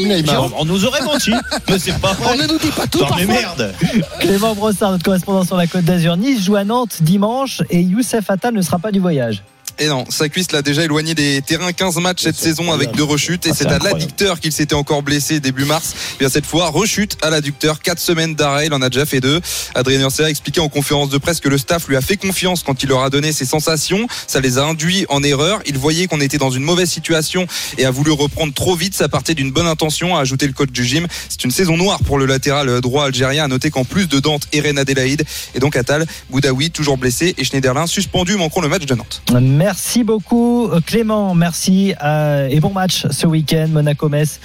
[0.57, 1.32] On nous aurait menti,
[1.69, 2.38] mais c'est pas On vrai.
[2.38, 3.25] ne nous dit pas tout parfois.
[3.25, 3.73] merde.
[4.19, 6.17] Clément Brossard, notre correspondant sur la Côte d'Azur.
[6.17, 9.43] Nice joue à Nantes dimanche et Youssef Attal ne sera pas du voyage.
[9.79, 11.71] Et non, sa cuisse l'a déjà éloigné des terrains.
[11.73, 13.45] 15 matchs cette saison avec deux rechutes.
[13.47, 15.93] Et Ah, c'est à l'adducteur qu'il s'était encore blessé début mars.
[16.15, 19.19] Et bien cette fois, rechute à l'adducteur, 4 semaines d'arrêt, il en a déjà fait
[19.19, 19.41] deux.
[19.75, 22.63] Adrien Urcea a expliqué en conférence de presse que le staff lui a fait confiance
[22.63, 26.07] quand il leur a donné ses sensations, ça les a induits en erreur, il voyait
[26.07, 29.51] qu'on était dans une mauvaise situation et a voulu reprendre trop vite, ça partait d'une
[29.51, 31.07] bonne intention, a ajouté le coach du gym.
[31.29, 34.47] C'est une saison noire pour le latéral droit algérien, à noter qu'en plus de Dante,
[34.53, 35.23] Eren Adelaide
[35.55, 39.21] et donc Attal, Boudaoui toujours blessé et Schneiderlin suspendu manquant le match de Nantes.
[39.33, 39.62] Merci
[40.04, 44.39] beaucoup euh, Clément, merci euh, et bon match ce week-end Monaco-Metz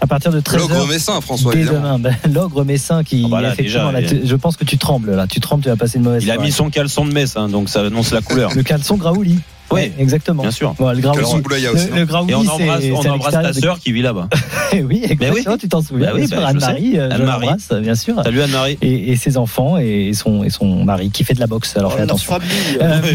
[0.00, 0.58] à partir de 13h.
[0.58, 4.00] L'ogre messin, François, Dès demain, Ben, l'ogre messin qui Ah bah là, effectivement, déjà, là,
[4.00, 6.24] il- tu- je pense que tu trembles là, tu trembles, tu vas passer une mauvaise
[6.24, 8.52] Il a mis son caleçon de messe, hein, donc ça annonce la couleur.
[8.54, 9.38] le caleçon Graouli.
[9.74, 10.42] Oui, exactement.
[10.42, 10.74] bien sûr.
[10.78, 13.92] Bon, le aussi, le, le Graouli, Et on embrasse, on embrasse ta de- sœur qui
[13.92, 14.28] vit là-bas.
[14.72, 16.08] oui, exactement, tu t'en souviens.
[16.08, 17.48] Bah oui, bien sûr, bah, Anne-Marie, euh, Anne-Marie.
[17.82, 18.14] bien sûr.
[18.22, 18.78] Salut Anne-Marie.
[18.82, 21.76] Et, et ses enfants et son, et son mari qui fait de la boxe.
[21.76, 22.32] Alors fais Oh, la attention.
[22.32, 22.78] famille.
[22.80, 23.00] Euh,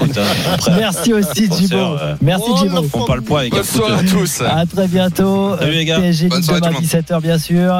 [0.00, 1.76] Oui, hein, Merci aussi Djibo.
[1.76, 2.84] euh, Merci Oh, Djibo.
[2.92, 4.40] on parle poids avec soirée à tous.
[4.42, 5.56] À très bientôt.
[5.58, 6.00] Salut, les gars.
[6.00, 6.82] PSG demain tout le monde.
[6.82, 7.74] 17h bien sûr.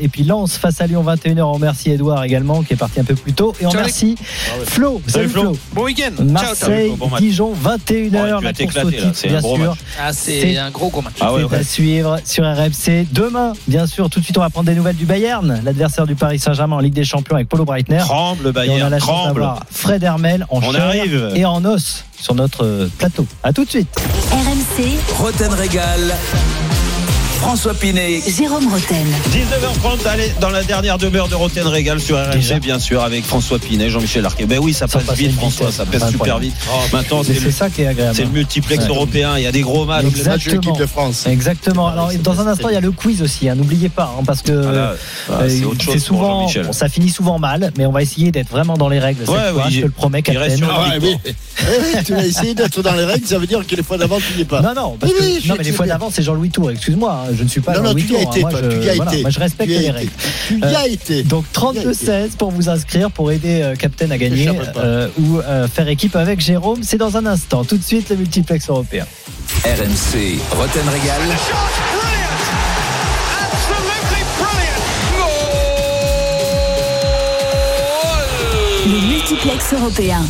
[0.00, 1.40] Et puis Lens face à Lyon 21h.
[1.42, 3.54] On remercie Edouard également qui est parti un peu plus tôt.
[3.60, 4.16] Et on remercie
[4.64, 5.00] Flo.
[5.06, 5.56] Salut, Flo.
[5.74, 6.10] Bon week-end.
[6.16, 6.32] Ciao, ciao.
[6.32, 7.17] Marseille, Bon match.
[7.18, 8.04] Dijon Oh, 21h.
[8.04, 9.02] il va la être course au éclaté, là.
[9.02, 9.70] titre, C'est un bien gros sûr.
[9.70, 9.78] match.
[10.00, 11.14] Ah, C'est- un gros gros match.
[11.20, 11.58] Ah ouais, C'est ouais.
[11.58, 13.06] à suivre sur RMC.
[13.12, 16.14] Demain, bien sûr, tout de suite, on va prendre des nouvelles du Bayern, l'adversaire du
[16.14, 17.98] Paris Saint-Germain en Ligue des Champions avec Paulo Breitner.
[17.98, 21.32] Tremble le Et on a Bayern, la chance d'avoir Fred Hermel en On chair arrive.
[21.34, 23.26] et en os sur notre plateau.
[23.42, 23.88] À tout de suite.
[24.32, 26.00] RMC, Roten Régal.
[27.40, 28.20] François Pinet.
[28.36, 29.06] Jérôme Roten.
[29.30, 33.58] 19h30, allez, dans la dernière demeure de Roten Régal sur RMC, bien sûr, avec François
[33.58, 34.44] Pinet, Jean-Michel Arquet.
[34.46, 36.54] Ben oui, ça, Ça passe passe vite, François, ça passe super vite.
[36.92, 38.16] Maintenant, C'est le, ça qui est agréable.
[38.16, 38.88] c'est le multiplex Ouais.
[38.90, 40.02] européen, il y a des gros matchs.
[40.04, 40.60] Le match de Exactement.
[40.62, 41.26] l'équipe de France.
[41.26, 41.86] Exactement.
[41.88, 43.48] Alors, dans un instant, il y a le quiz aussi.
[43.48, 43.54] hein.
[43.54, 44.94] N'oubliez pas, hein, parce que Ah là,
[45.30, 45.48] ah, euh,
[45.90, 48.98] c'est souvent, bon, ça finit souvent mal, mais on va essayer d'être vraiment dans les
[48.98, 49.20] règles.
[49.24, 50.56] cette Ouais, fois, oui, je te le promets, Captain.
[50.70, 50.94] Ah.
[51.00, 54.18] Eh tu vas essayer d'être dans les règles, ça veut dire que les fois d'avant,
[54.18, 54.60] tu n'y es pas.
[54.60, 56.70] Non, non, parce que, non mais les fois d'avant, c'est Jean-Louis Tour.
[56.70, 58.22] Excuse-moi, hein, je ne suis pas Non, non, tu y as hein.
[58.30, 59.20] été, Moi, toi, je, tu y as voilà, été.
[59.22, 60.10] moi, je respecte les règles.
[60.48, 61.22] Tu y Euh, as été.
[61.22, 61.88] Donc as été.
[61.88, 66.16] 32-16 pour vous inscrire, pour aider euh, Captain à gagner euh, ou euh, faire équipe
[66.16, 66.80] avec Jérôme.
[66.82, 67.64] C'est dans un instant.
[67.64, 69.06] Tout de suite, le multiplex européen.
[69.64, 70.38] RMC.
[70.52, 71.20] Roten Régal.
[78.86, 80.20] Le multiplex européen.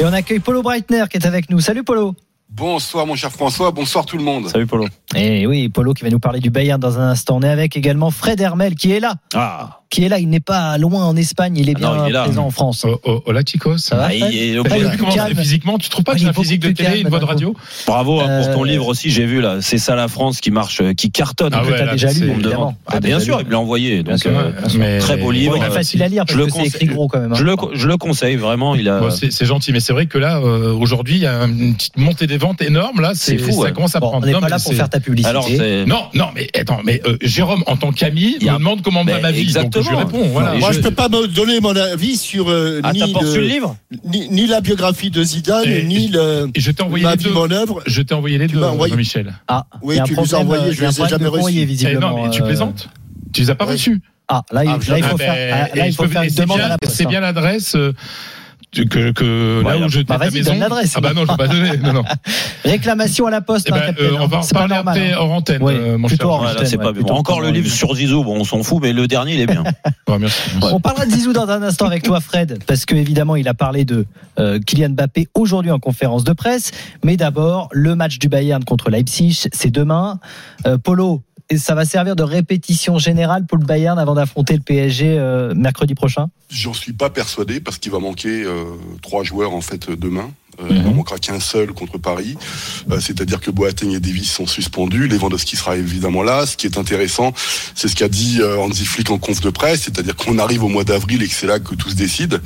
[0.00, 1.60] Et on accueille Polo Breitner qui est avec nous.
[1.60, 2.14] Salut Polo.
[2.54, 4.46] Bonsoir mon cher François, bonsoir tout le monde.
[4.48, 4.86] Salut Polo.
[5.14, 7.36] Et oui, Polo qui va nous parler du Bayern dans un instant.
[7.38, 9.14] On est avec également Fred Hermel qui est là.
[9.34, 10.18] Ah, Qui est là.
[10.18, 11.56] Il n'est pas loin en Espagne.
[11.56, 12.24] Il est Ah bien non, il est là.
[12.24, 12.84] présent en France.
[12.86, 13.78] Oh, oh, hola chicos.
[13.78, 15.36] Ça va, Ah, Fred il est Comment plus comment calme.
[15.38, 17.08] physiquement Tu trouves pas Ah, que il j'ai un physique de plus télé, calme, une
[17.08, 17.54] voix de radio
[17.86, 19.58] Bravo hein, pour ton Euh, livre aussi, j'ai vu là.
[19.62, 21.52] C'est ça la France qui marche, euh, qui cartonne.
[21.54, 22.74] Ah ouais, t'as là, déjà lu, évidemment.
[22.86, 24.02] Ah, bien sûr, il me l'a envoyé.
[24.02, 25.56] Donc, sûr, euh, mais- très beau livre.
[25.56, 27.32] il est facile à lire parce Je le que c'est écrit gros quand même.
[27.32, 27.36] hein.
[27.74, 28.74] Je le, conseille vraiment.
[28.74, 29.00] Il a.
[29.00, 32.26] Bon, c'est gentil, mais c'est vrai que là, aujourd'hui, il y a une petite montée
[32.26, 33.00] des ventes énorme.
[33.00, 33.72] Là, C'est fou, Ça ouais.
[33.72, 34.24] commence à Bon, prendre.
[34.24, 35.30] on n'est Non, pas là pour faire ta publicité.
[35.30, 35.48] Alors.
[35.86, 39.18] Non, non, mais attends, mais euh, Jérôme, en tant qu'ami, Il me demande comment va
[39.20, 39.46] ma vie.
[39.46, 39.98] Donc je exactement.
[39.98, 40.28] réponds.
[40.28, 40.54] Voilà.
[40.56, 43.40] Moi, je- je peux pas me donner mon avis sur euh, Ah, ni, le le-
[43.46, 47.12] livre ni, ni la biographie de Zidane, Et- ni le, Et je t'ai envoyé ma
[47.12, 47.30] les vie, deux.
[47.32, 47.82] mon œuvre.
[47.86, 49.32] Je t'ai envoyé les Tu deux, envoyé- Jean-Michel.
[49.48, 51.54] Ah, Oui, tu nous as envoyé, je les ai jamais reçus.
[51.56, 52.10] Eh visiblement.
[52.16, 52.88] non, mais tu euh, plaisantes
[53.32, 55.34] Tu les as pas reçus Ah, là, il, Ah, là, il faut faire,
[55.72, 56.94] ah, là, il je faut faire une c'est demande bien- à la poste.
[56.96, 57.08] C'est hein.
[57.08, 57.92] bien l'adresse euh,
[58.72, 59.86] que, que là Voilà.
[59.86, 60.50] où je Bah, ta vas-y, maison.
[60.52, 60.92] donne l'adresse.
[60.96, 61.76] Ah bah non, je vais pas donner.
[61.76, 62.04] Non, non.
[62.64, 64.74] Réclamation à la poste, Eh hein, ben, Captain, euh, on va en C'est pas parler
[64.76, 64.96] normal.
[64.98, 65.16] après hein.
[65.18, 66.18] hors antenne, euh, mon cher.
[66.24, 68.62] hors Voilà, antenne, c'est ouais, pas plutôt Encore le livre sur Zizou, bon, on s'en
[68.62, 69.64] fout, mais le dernier, il est bien.
[70.08, 70.40] Ouais, merci.
[70.60, 73.54] On parlera de Zizou dans un instant avec toi, Fred, parce que évidemment, il a
[73.54, 74.04] parlé de
[74.38, 76.70] euh, Kylian Mbappé aujourd'hui en conférence de presse.
[77.04, 80.18] Mais d'abord, le match du Bayern contre Leipzig, c'est demain.
[80.66, 84.60] Euh, Polo, et ça va servir de répétition générale pour le Bayern avant d'affronter le
[84.60, 86.28] PSG euh, mercredi prochain?
[86.50, 88.64] J'en suis pas persuadé parce qu'il va manquer euh,
[89.02, 90.30] trois joueurs en fait demain.
[90.60, 90.76] Euh, Mhm.
[90.82, 92.36] Il en manquera qu'un seul contre Paris.
[92.90, 95.08] Euh, C'est-à-dire que Boateng et Davis sont suspendus.
[95.08, 96.46] Lewandowski sera évidemment là.
[96.46, 97.32] Ce qui est intéressant,
[97.74, 100.68] c'est ce qu'a dit euh, Hansi Flick en conf de presse, c'est-à-dire qu'on arrive au
[100.68, 102.40] mois d'avril et que c'est là que tout se décide.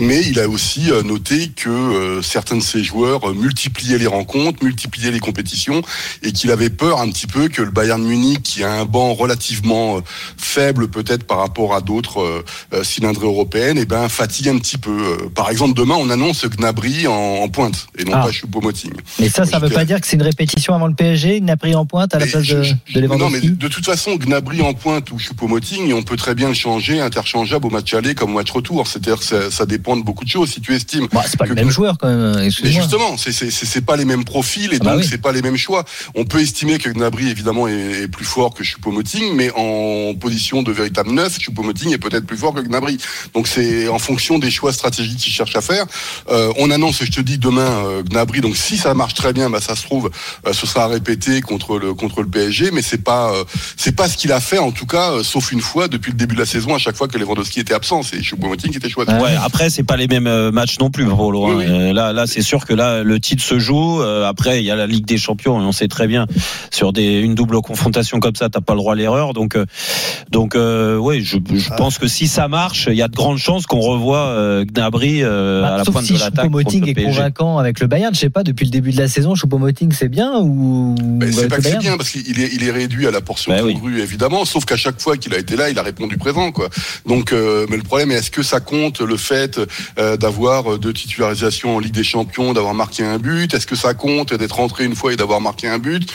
[0.00, 4.62] Mais il a aussi euh, noté que euh, certains de ses joueurs multipliaient les rencontres,
[4.64, 5.82] multipliaient les compétitions
[6.22, 9.14] et qu'il avait peur un petit peu que le Bayern Munich, qui a un banc
[9.14, 10.00] relativement
[10.36, 12.44] faible peut-être par rapport à d'autres
[12.82, 15.28] cylindrées européennes, et ben fatigue un petit peu.
[15.34, 18.24] Par exemple, demain, on annonce Gnabry en, en en pointe et non Ah.
[18.26, 18.92] pas Choupo-Moting.
[19.18, 21.42] Mais ça, ça Moi, veut pas j'étais- dire que c'est une répétition avant le PSG,
[21.58, 22.62] pris en pointe à la place de,
[23.00, 26.48] de non, mais de toute façon, Gnabry en pointe ou Choupo-Moting, on peut très bien
[26.48, 28.86] le changer interchangeable au match aller comme au match retour.
[28.86, 30.50] C'est-à-dire que ça, ça dépend de beaucoup de choses.
[30.50, 31.08] Si tu estimes.
[31.12, 32.34] Bah, c'est pas le que- même joueur quand même.
[32.36, 32.82] Mais excuse-moi.
[32.82, 35.06] justement, c'est c'est c'est c'est pas les mêmes profils et Ah bah donc oui.
[35.10, 35.84] c'est pas les mêmes choix.
[36.14, 40.62] On peut estimer que Gnabry évidemment est, est plus fort que Choupo-Moting, mais en position
[40.62, 42.98] de véritable neuf, Choupo-Moting est peut-être plus fort que Gnabry.
[43.34, 45.86] Donc c'est en fonction des choix stratégiques qu'il cherche à faire.
[46.30, 48.40] Euh, on annonce, je te dis demain euh, Gnabry.
[48.40, 50.10] Donc si ça marche très bien, bah ça se trouve,
[50.46, 53.44] euh, ce sera à répéter contre le contre le PSG, mais c'est pas euh,
[53.76, 56.16] c'est pas ce qu'il a fait en tout cas, euh, sauf une fois depuis le
[56.18, 58.88] début de la saison, à chaque fois que Lewandowski était absent, c'est Choupo-Moting qui était
[58.88, 59.10] choisi.
[59.12, 61.46] Ouais, après c'est pas les mêmes euh, matchs non plus Polo.
[61.46, 61.60] hein.
[61.60, 64.02] Euh, Là, là, c'est sûr que là le titre se joue.
[64.02, 66.26] Euh, après, il y a la Ligue des Champions et on sait très bien
[66.70, 69.32] sur des une double confrontation comme ça, t'as pas le droit à l'erreur.
[69.32, 69.64] Donc, euh,
[70.30, 73.38] donc, euh, ouais, je, je pense que si ça marche, il y a de grandes
[73.38, 76.50] chances qu'on revoie euh, Gnabry euh, Bah, à la sauf pointe si de l'attaque
[77.58, 80.38] avec le Bayern, je sais pas, depuis le début de la saison, Choupo-Moting c'est bien
[80.40, 83.20] ou Ben, c'est pas que c'est bien parce qu'il est, il est réduit à la
[83.20, 86.16] portion Ben congrue évidemment, sauf qu'à chaque fois qu'il a été là, il a répondu
[86.16, 86.68] présent quoi.
[87.06, 89.60] Donc, euh, mais le problème est est-ce que ça compte le fait
[89.98, 93.54] euh, d'avoir euh, deux titularisations en Ligue des Champions, d'avoir marqué un but?
[93.54, 96.10] Est-ce que ça compte d'être rentré une fois et d'avoir marqué un but?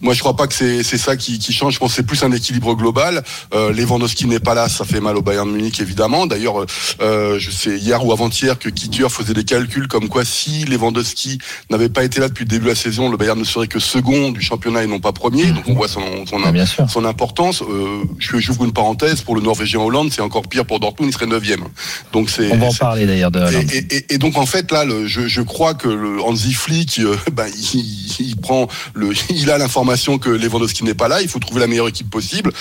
[0.00, 1.74] Moi, je crois pas que c'est c'est ça qui, qui change.
[1.74, 3.22] Je pense que c'est plus un équilibre global.
[3.54, 6.26] Euh, Lewandowski n'est pas là, ça fait mal au Bayern de Munich évidemment.
[6.26, 6.64] D'ailleurs,
[7.00, 11.38] euh, je sais hier ou avant-hier que Kicker faisait des calculs comme quoi si Lewandowski
[11.70, 13.78] n'avait pas été là depuis le début de la saison, le Bayern ne serait que
[13.78, 15.46] second du championnat et non pas premier.
[15.46, 16.00] Donc on voit son,
[17.04, 17.62] importance.
[17.62, 21.14] Euh, je j'ouvre une parenthèse pour le Norvégien Hollande, c'est encore pire pour Dortmund, il
[21.14, 21.64] serait neuvième.
[22.12, 23.38] Donc c'est On va en parler d'ailleurs de
[23.72, 26.98] et, et- et donc en fait là, le, je, je crois que le Hansi Flick,
[27.00, 31.20] euh, ben, il, il prend le, il a l'information que Lewandowski n'est pas là.
[31.22, 32.52] Il faut trouver la meilleure équipe possible.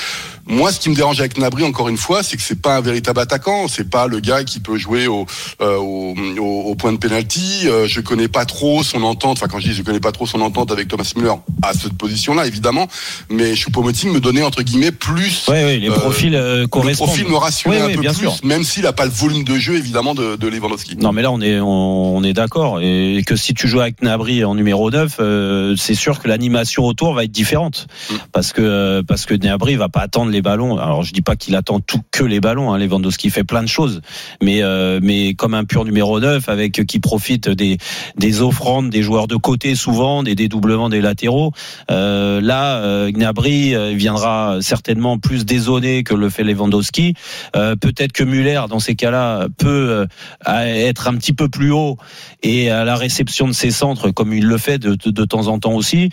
[0.46, 2.82] Moi, ce qui me dérange avec Nabry, encore une fois, c'est que c'est pas un
[2.82, 3.68] véritable attaquant.
[3.68, 5.26] C'est pas le gars qui peut jouer au,
[5.62, 7.68] euh, au, au- au point de penalty.
[7.88, 9.38] Je connais pas trop son entente.
[9.38, 11.94] Enfin, quand je dis je connais pas trop son entente avec Thomas Müller à cette
[11.94, 12.88] position-là, évidemment.
[13.30, 15.48] Mais Choupo-Moting me donnait entre guillemets plus.
[15.48, 18.14] Ouais, ouais, les euh, profils euh, le profil me rassurait Ouais, un ouais, peu bien
[18.14, 18.36] plus, sûr.
[18.44, 20.98] même s'il a pas le volume de jeu évidemment de, de Lewandowski.
[20.98, 22.80] Non, mais là, on est, on, on est d'accord.
[22.82, 26.86] Et que si tu joues avec Nabry en numéro 9, euh, c'est sûr que l'animation
[26.86, 27.88] autour va être différente.
[28.10, 28.16] Mm.
[28.32, 30.78] Parce que, euh, parce que Nabry va pas attendre les ballons.
[30.78, 32.74] Alors, je dis pas qu'il attend tout que les ballons.
[32.74, 32.78] Hein.
[32.78, 34.02] Lewandowski fait plein de choses.
[34.42, 37.77] Mais, euh, mais comme un pur numéro 9, avec, qui profite des,
[38.18, 41.52] des offrandes des joueurs de côté souvent, des dédoublements des latéraux.
[41.92, 47.14] Euh, là, euh, Gnabry euh, viendra certainement plus dézonné que le fait Lewandowski.
[47.56, 50.08] Euh, Peut-être que Muller, dans ces cas-là, peut
[50.48, 51.98] euh, être un petit peu plus haut
[52.44, 55.48] et à la réception de ses centres, comme il le fait de, de, de temps
[55.48, 56.10] en temps aussi.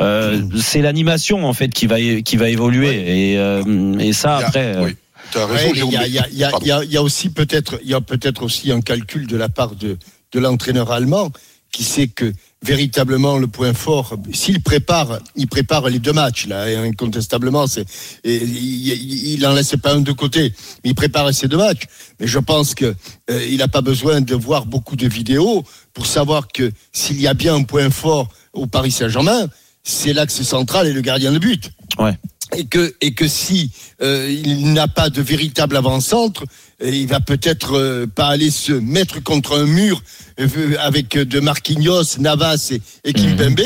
[0.00, 4.44] Euh, C'est l'animation en fait qui va qui va évoluer et, euh, et ça Il
[4.44, 4.76] a- après.
[4.84, 4.96] Oui.
[5.32, 6.96] Tu as Ouais, il y a, il y il y il y a- il y
[6.96, 9.96] a aussi peut-être, il y a peut-être aussi un calcul de la part de,
[10.32, 11.30] de l'entraîneur allemand
[11.72, 16.68] qui sait que véritablement le point fort, s'il prépare, il prépare les deux matchs là,
[16.68, 17.86] et incontestablement, c'est,
[18.24, 20.52] il, il en laisse pas un de côté,
[20.84, 21.84] il prépare ces deux matchs.
[22.18, 22.94] Mais je pense que
[23.30, 25.64] euh, il n'a pas besoin de voir beaucoup de vidéos
[25.94, 29.48] pour savoir que s'il y a bien un point fort au Paris Saint-Germain,
[29.82, 32.16] c'est l'axe central et le gardien de but ouais.
[32.56, 33.70] et que et que si
[34.02, 36.44] euh, il n'a pas de véritable avant-centre,
[36.82, 40.02] euh, il va peut-être euh, pas aller se mettre contre un mur
[40.78, 43.60] avec de Marquinhos, Navas et, et Kimpembe,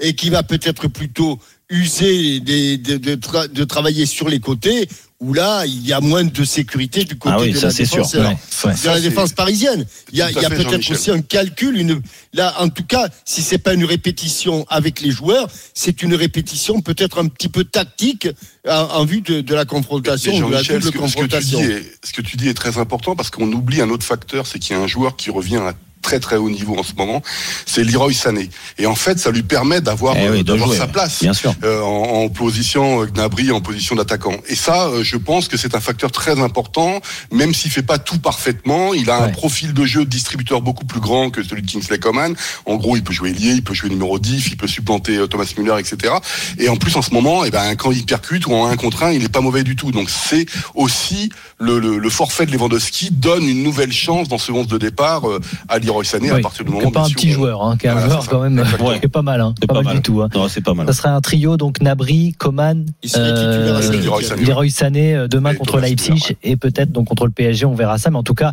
[0.00, 1.38] et qui va peut-être plutôt
[1.70, 6.00] user des- de, de, tra- de travailler sur les côtés où là il y a
[6.00, 8.20] moins de sécurité du côté Ah oui, de ça, la défense, sûr.
[8.20, 8.24] euh,
[8.64, 8.94] Ouais, de ouais.
[8.94, 9.86] la défense parisienne.
[10.12, 12.02] Il y a, peut-être aussi un calcul, une
[12.34, 16.82] là en tout cas si c'est pas une répétition avec les joueurs, c'est une répétition
[16.82, 18.28] peut-être un petit peu tactique
[18.68, 20.98] en, en vue de, de la confrontation, de la double ce que, ce que tu
[20.98, 21.60] confrontation.
[21.60, 24.46] dis est, ce que tu dis est très important parce qu'on oublie un autre facteur,
[24.46, 25.74] c'est qu'il y a un joueur qui revient à
[26.06, 27.20] très très haut niveau en ce moment,
[27.66, 28.48] c'est Leroy Sané.
[28.78, 31.52] Et en fait, ça lui permet d'avoir Eh oui, euh, d'avoir sa place Bien sûr.
[31.64, 34.36] euh, en, en position euh, Gnabry, en position d'attaquant.
[34.46, 37.00] Et ça, euh, je pense que c'est un facteur très important,
[37.32, 38.94] même s'il fait pas tout parfaitement.
[38.94, 39.32] Il a un Ouais.
[39.32, 42.36] profil de jeu de distributeur beaucoup plus grand que celui de Kingsley Coman.
[42.66, 45.52] En gros, il peut jouer lié, il peut jouer numéro 10, il peut supplanter Thomas
[45.58, 46.14] Müller, etc.
[46.60, 49.02] Et en plus, en ce moment, eh ben, quand il percute ou en 1 contre
[49.02, 49.90] 1, il est pas mauvais du tout.
[49.90, 54.52] Donc c'est aussi le, le, le forfait de Lewandowski donne une nouvelle chance dans ce
[54.52, 55.22] 11 de départ
[55.68, 57.76] à Leroy Sané à Oui, partir du qui moment est pas un petit joueur, hein,
[57.78, 58.64] qui est un Voilà, joueur quand même
[59.00, 59.96] qui est pas mal, hein, C'est pas, pas mal, mal.
[59.96, 60.20] du tout.
[60.22, 60.28] hein.
[60.34, 60.86] Non, c'est pas mal.
[60.86, 62.84] Ça serait un trio donc Nabry, Coman,
[63.16, 63.64] euh.
[64.04, 64.44] Leroy Sané.
[64.44, 67.98] Leroy Sané euh, demain Et contre Leipzig et peut-être donc contre le PSG, on verra
[67.98, 68.10] ça.
[68.10, 68.52] Mais en tout cas,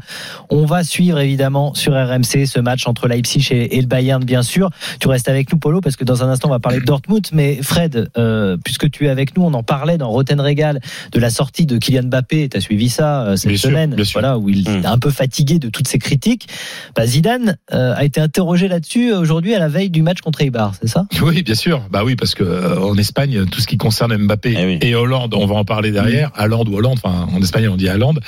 [0.49, 4.43] on va suivre évidemment sur RMC ce match entre Leipzig et, et le Bayern, bien
[4.43, 4.69] sûr.
[4.99, 7.27] Tu restes avec nous, Polo, parce que dans un instant on va parler de Dortmund.
[7.33, 10.79] Mais Fred, euh, puisque tu es avec nous, on en parlait dans Roten Régal
[11.11, 12.49] de la sortie de Kylian Mbappé.
[12.49, 14.19] Tu as suivi ça euh, cette Bien sûr, semaine, bien sûr.
[14.21, 14.83] voilà, où il Mm.
[14.83, 16.47] est un peu fatigué de toutes ces critiques.
[16.95, 20.73] Bah, Zidane euh, a été interrogé là-dessus aujourd'hui à la veille du match contre Eibar,
[20.79, 21.05] c'est ça?
[21.21, 21.81] Oui, bien sûr.
[21.89, 24.77] Bah oui, parce que euh, en Espagne, tout ce qui concerne Mbappé Eh oui.
[24.81, 26.31] et Hollande, on va en parler derrière.
[26.37, 28.19] Hollande ou Hollande, enfin en espagnol on dit Hollande.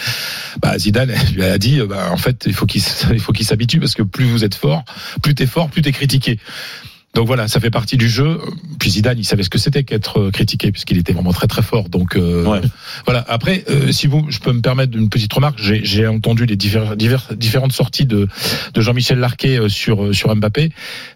[0.62, 2.82] Bah Zidane lui a dit, euh, bah en fait il faut qu'il
[3.12, 4.86] il faut qu'il s'habitue parce que plus vous êtes fort,
[5.22, 6.39] plus t'es fort, plus t'es critiqué.
[7.16, 8.39] Donc voilà, ça fait partie du jeu.
[8.78, 11.61] Puis Zidane, il savait ce que c'était qu'être euh, critiqué puisqu'il était vraiment très très
[11.63, 11.89] fort.
[11.89, 12.43] Donc euh,
[13.05, 13.26] voilà.
[13.28, 15.57] Après, euh, si vous, je peux me permettre une petite remarque.
[15.59, 18.28] J'ai entendu les divers, divers- différentes sorties de,
[18.74, 20.72] de Jean-Michel Larquet euh, sur sur Mbappé.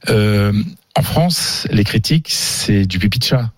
[0.09, 0.53] Euh,
[0.95, 3.51] en France, les critiques, c'est du pipi de chat.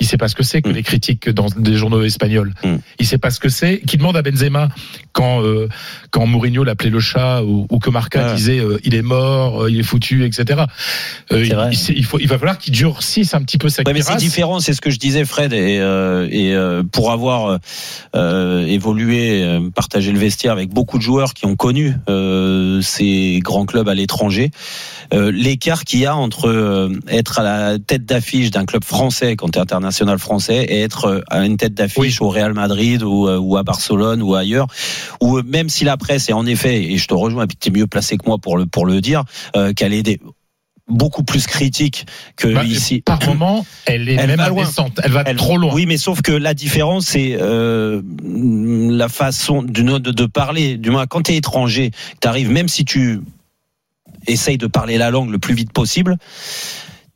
[0.00, 2.52] Il sait pas ce que c'est que les critiques dans des journaux espagnols.
[2.98, 3.80] Il sait pas ce que c'est.
[3.86, 4.68] Qui demande à Benzema
[5.12, 5.68] quand euh,
[6.10, 8.34] quand Mourinho l'appelait le chat ou, ou que Marca Ouais.
[8.34, 10.64] disait euh, il est mort, euh, il est foutu, etc.
[11.30, 13.92] Il, il sait- il faut, il va falloir qu'il durcisse un petit peu sa Ouais,
[13.92, 16.56] mais c'est différent, c'est ce que je disais, Fred, et, et
[16.92, 17.58] pour avoir
[18.14, 21.94] évolué, partagé le vestiaire avec beaucoup de joueurs qui ont connu
[22.82, 24.50] ces grands clubs à l'étranger,
[25.12, 29.58] l'écart qu'il y a entre être à la tête d'affiche d'un club français quand tu
[29.58, 29.83] es international
[30.18, 33.62] français et être euh, à une tête d'affiche au Real Madrid ou, euh, ou à
[33.62, 34.66] Barcelone ou ailleurs,
[35.20, 37.72] où euh, même si la presse est en effet, et je te rejoins, tu es
[37.72, 39.24] mieux placé que moi pour le, pour le dire,
[39.56, 40.20] euh, qu'elle est des
[40.86, 42.06] beaucoup plus critique
[42.36, 43.00] que Bah, ici.
[43.00, 44.64] Par moment, elle est même va loin.
[44.64, 45.00] indécente.
[45.02, 45.72] Elle va trop loin.
[45.72, 50.76] Oui, mais sauf que la différence, c'est euh, la façon de, de, de parler.
[50.76, 53.20] Du moins, quand tu es étranger, tu arrives, même si tu
[54.26, 56.16] essayes de parler la langue le plus vite possible,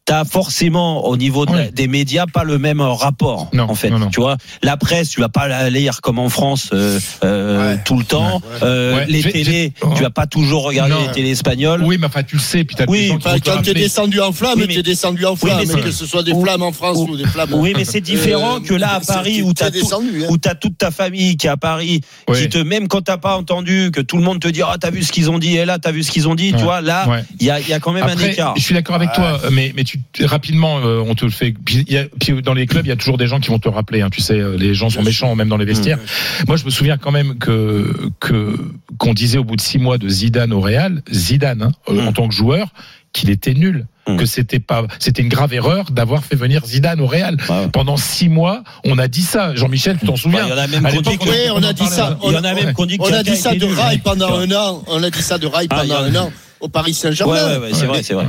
[0.08, 3.92] T'as forcément au niveau de des médias pas le même rapport en fait.
[4.10, 7.98] Tu vois, la presse, tu vas pas la lire comme en France euh, euh, tout
[7.98, 8.40] le temps.
[8.62, 9.04] Euh, Ouais.
[9.06, 11.82] Les télés, tu vas pas toujours regarder les télés espagnoles.
[11.84, 14.18] Oui, mais enfin, tu le sais, puis t'as des Oui, gens qui Quand t'es descendu
[14.22, 16.32] en flamme, Oui, mais- t'es descendu en Oui, flamme, mais c'est- que ce soit des
[16.32, 17.52] flammes en France ou des flammes.
[17.52, 20.00] Oui, mais c'est différent que là à Paris où t'as tout- hein.
[20.30, 22.00] où t'as toute ta famille qui est à Paris,
[22.34, 24.90] qui te même quand t'as pas entendu que tout le monde te dit ah t'as
[24.90, 26.80] vu ce qu'ils ont dit et là t'as vu ce qu'ils ont dit, tu vois
[26.80, 27.06] là
[27.40, 28.54] il y a il y a quand même un écart.
[28.56, 31.52] Je suis d'accord avec toi, mais mais tu rapidement euh, on te le fait.
[31.64, 33.58] Puis, y a- puis dans les clubs, il y a toujours des gens qui vont
[33.58, 34.00] te rappeler.
[34.02, 35.98] hein, tu sais, euh, les gens sont méchants même dans les vestiaires.
[36.46, 38.56] Moi, je me souviens quand même que que
[38.98, 42.12] qu'on disait au bout de six mois de Zidane au Real, Zidane hein, euh, en
[42.12, 42.68] tant que joueur,
[43.12, 43.86] qu'il était nul.
[44.16, 47.36] Que c'était pas, c'était une grave erreur d'avoir fait venir Zidane au Real.
[47.74, 49.54] Pendant six mois, on a dit ça.
[49.54, 50.46] Jean-Michel, tu t'en souviens?
[50.46, 52.18] Il y en a même l'époque, dit que- on a dit ça.
[52.22, 53.66] On, a même qui ont dit on a dit ça de.
[53.66, 54.82] Rail pendant un an.
[54.86, 57.34] On a dit ça de Rail Ah, pendant un an au Paris Saint-Germain.
[57.34, 58.24] Ouais, ouais, ouais, c'est vrai, c'est vrai.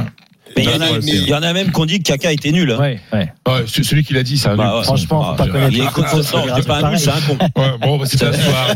[0.58, 2.32] Mais il y en a, il y en a même qui ont dit que Kaka
[2.32, 2.72] était nul.
[2.72, 2.80] hein.
[2.80, 3.32] Ouais, ouais.
[3.48, 4.56] Ouais, c'est celui qui l'a dit, ça.
[4.56, 4.84] Bah ouais.
[4.84, 6.90] Franchement, faut pas Ah, connaître il est les con- causes, non, c'est c'est pas un
[6.90, 7.38] nul, c'est un con.
[7.56, 8.76] Ouais, bon, bah, c'était la soirée.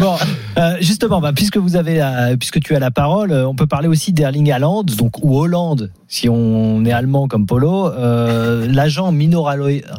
[0.00, 0.14] Bon,
[0.58, 2.02] euh, justement, bah, puisque vous avez,
[2.38, 5.90] puisque tu as la parole, euh, on peut parler aussi d'Erling Haaland, donc ou Hollande,
[6.08, 7.88] si on est allemand comme Polo.
[7.88, 9.44] Euh, L'agent Mino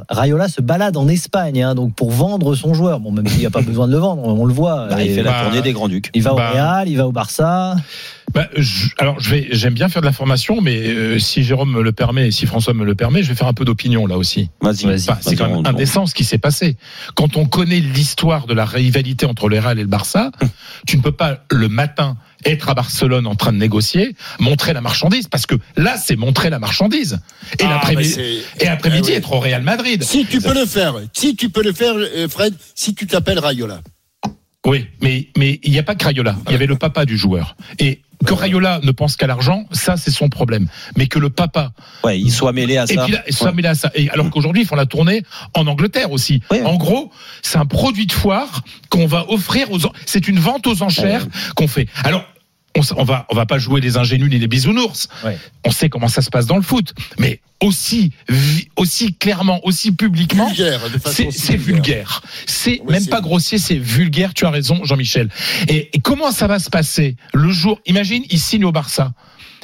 [0.10, 3.00] Raiola se balade en Espagne, hein, donc pour vendre son joueur.
[3.00, 4.88] Bon, même s'il n'y a pas besoin de le vendre, on le voit.
[4.90, 6.12] Bah, il fait la Bah, tournée des Grands Ducs.
[6.14, 7.76] Il va au Real, il va au Barça.
[8.34, 11.72] Bah, je- alors, je vais, j'aime bien faire de la formation, mais euh, si Jérôme
[11.72, 14.08] me le permet et si François me le permet, je vais faire un peu d'opinion
[14.08, 14.50] là aussi.
[14.62, 15.08] Vas-y, Vas-y.
[15.22, 16.76] C'est quand même indécent ce qui s'est passé.
[17.16, 20.32] Quand on connaît l'histoire de la rivalité entre le Real et le Barça,
[20.88, 24.82] tu ne peux pas le matin être à Barcelone en train de négocier, montrer la
[24.82, 27.20] marchandise, parce que là, c'est montrer la marchandise.
[27.60, 28.20] Et Ah, l'après-midi,
[28.60, 29.18] et après-midi, Eh oui.
[29.18, 30.04] être au Real Madrid.
[30.04, 33.40] Si tu peux le faire, si tu peux le faire, euh, Fred, si tu t'appelles
[33.40, 33.82] Rayola.
[34.68, 36.36] Oui, mais mais il n'y a pas que Rayola.
[36.48, 37.56] Il y avait le papa du joueur.
[37.78, 40.68] Et que Rayola ne pense qu'à l'argent, ça c'est son problème.
[40.98, 41.72] Mais que le papa
[42.04, 43.04] Ouais, il soit mêlé à et ça.
[43.04, 43.92] puis là, il soit mêlé à ça.
[43.96, 46.42] Et alors qu'aujourd'hui ils font la tournée en Angleterre aussi.
[46.66, 47.12] En gros,
[47.42, 49.80] c'est un produit de foire qu'on va offrir aux.
[50.06, 51.88] C'est une vente aux enchères qu'on fait.
[52.04, 52.24] Alors.
[52.76, 55.08] On, on va on va pas jouer les ingénus ni les bisounours.
[55.64, 58.12] On sait comment ça se passe dans le foot, mais aussi
[58.76, 60.52] aussi clairement, aussi publiquement,
[61.32, 62.22] c'est vulgaire.
[62.46, 64.34] C'est même pas grossier, c'est vulgaire.
[64.34, 65.30] Tu as raison, Jean-Michel.
[65.70, 67.80] Et, et comment ça va se passer le jour?
[67.86, 69.14] Imagine, il signe au Barça.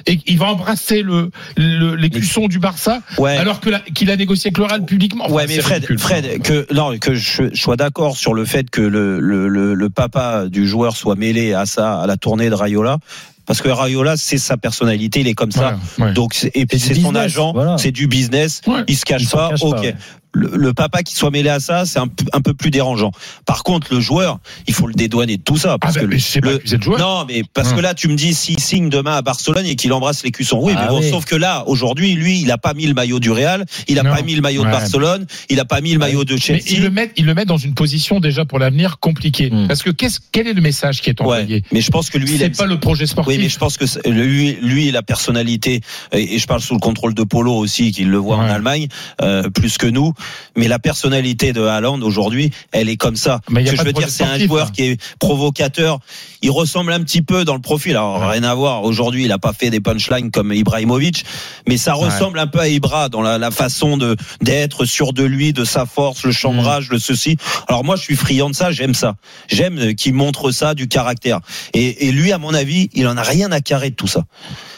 [0.07, 3.37] Et il va embrasser le, le l'écusson du Barça Ouais.
[3.37, 5.25] alors que qu'il a négocié avec le Real publiquement.
[5.25, 5.99] Enfin, Ouais, mais Fred, ridicule.
[5.99, 9.73] Fred, que non, que je, je sois d'accord sur le fait que le, le, le,
[9.75, 12.97] le papa du joueur soit mêlé à ça, à la tournée de Rayola.
[13.45, 15.77] Parce que Rayola, c'est sa personnalité, il est comme ça.
[15.99, 16.13] Ouais.
[16.13, 17.75] Donc, c'est- et puis C'est c'est du son agent, voilà.
[17.77, 18.61] c'est du business.
[18.67, 18.83] Ouais.
[18.87, 19.49] Il se cache Il pas.
[19.49, 19.75] cache ok.
[19.75, 19.95] pas, ouais.
[20.33, 23.11] Le, le papa qui soit mêlé à ça, c'est un, un peu plus dérangeant.
[23.45, 25.77] Par contre, le joueur, il faut le dédouaner de tout ça.
[25.77, 26.99] Parce Ah que mais pas le, le joueur.
[26.99, 27.75] non, mais parce Hum.
[27.75, 30.59] que là, tu me dis s'il signe demain à Barcelone et qu'il embrasse les cuissons.
[30.61, 31.09] Oui, Ah mais bon, oui.
[31.09, 34.03] sauf que là, aujourd'hui, lui, il a pas mis le maillot du Real, il a
[34.03, 34.13] Non.
[34.15, 34.69] pas mis le maillot de.
[34.71, 36.63] Barcelone, il a pas mis le maillot de Mais Chelsea.
[36.69, 39.49] il le met, il le met dans une position déjà pour l'avenir compliquée.
[39.51, 39.67] Mm.
[39.67, 41.55] Parce que qu'est-ce, quel est le message qui est envoyé?
[41.55, 43.35] Ouais, mais je pense que lui, C'est pas le projet sportif.
[43.35, 45.81] Oui, mais je pense que lui, lui, la personnalité,
[46.13, 48.51] et je parle sous le contrôle de Polo aussi, qu'il le voit en.
[48.51, 48.87] Allemagne,
[49.21, 50.13] euh, plus que nous.
[50.55, 53.39] Mais la personnalité de Haaland aujourd'hui, elle est comme ça.
[53.49, 54.71] Mais Ce que je veux dire, c'est un joueur hein.
[54.73, 55.99] qui est provocateur.
[56.41, 57.91] Il ressemble un petit peu dans le profil.
[57.91, 58.83] Alors rien à voir.
[58.83, 61.23] Aujourd'hui, il a pas fait des punchlines comme Ibrahimovic,
[61.67, 62.05] mais ça Ouais.
[62.05, 65.63] ressemble un peu à Ibra dans la, la façon de d'être sûr de lui, de
[65.65, 67.37] sa force, le chambrage, le ceci.
[67.67, 68.71] Alors moi, je suis friand de ça.
[68.71, 69.15] J'aime ça.
[69.47, 71.39] J'aime euh, qu'il montre ça, du caractère.
[71.73, 74.23] Et, et lui, à mon avis, il en a rien à carrer de tout ça.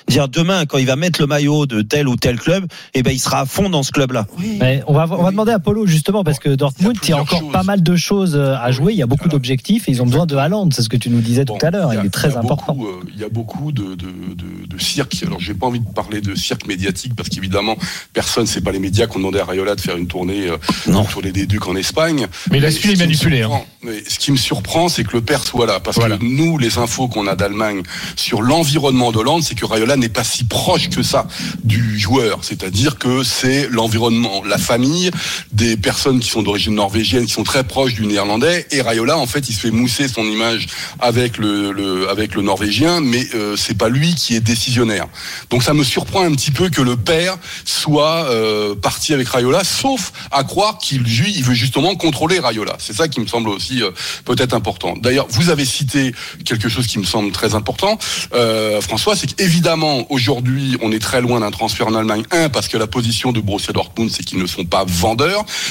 [0.09, 3.11] Dire demain, quand il va mettre le maillot de tel ou tel club, eh ben,
[3.11, 4.25] il sera à fond dans ce club-là.
[4.59, 7.17] Mais on va on va demander à Polo justement parce que Dortmund il y a,
[7.17, 10.01] encore pas mal de choses euh, à jouer, il y a beaucoup d'objectifs et ils
[10.01, 12.09] ont besoin de Haaland, c'est ce que tu nous disais tout à l'heure, il est
[12.09, 12.73] très important.
[12.73, 15.15] beaucoup, euh, il y a beaucoup de, de, de, de cirque.
[15.25, 17.75] Alors, j'ai pas envie de parler de cirque médiatique parce qu'évidemment,
[18.13, 21.03] personne, c'est pas les médias qui ont demandé à Rayola de faire une tournée euh,
[21.09, 22.27] sur les Déducs en Espagne.
[22.51, 23.65] Mais il a ce su les qui me manipuler, surprend- hein.
[23.83, 25.79] Mais ce qui me surprend, c'est que le père soit là.
[25.79, 26.17] Parce Voilà.
[26.17, 27.81] que nous, les infos qu'on a d'Allemagne
[28.15, 31.27] sur l'environnement d'Hollande, c'est que Rayola n'est pas si proche que ça
[31.63, 32.39] du joueur.
[32.43, 35.11] C'est-à-dire que c'est l'environnement, la famille
[35.51, 38.67] des personnes qui sont d'origine norvégienne, qui sont très proches du néerlandais.
[38.71, 40.67] Et Rayola, en fait, il se fait mousser son image
[40.99, 45.07] avec le, le- avec le norvégien, mais euh, c'est pas lui qui est décisionnaire.
[45.49, 49.63] Donc ça me surprend un petit peu que le père soit euh, parti avec Rayola,
[49.63, 52.75] sauf à croire qu'il il veut justement contrôler Rayola.
[52.79, 53.91] C'est ça qui me semble aussi euh,
[54.25, 54.95] peut-être important.
[54.97, 56.13] D'ailleurs, vous avez cité
[56.45, 57.97] quelque chose qui me semble très important,
[58.33, 62.23] euh, François, c'est qu'évidemment aujourd'hui, on est très loin d'un transfert en Allemagne.
[62.31, 64.83] Un, parce que la position de Borussia Dortmund, c'est qu'ils ne sont pas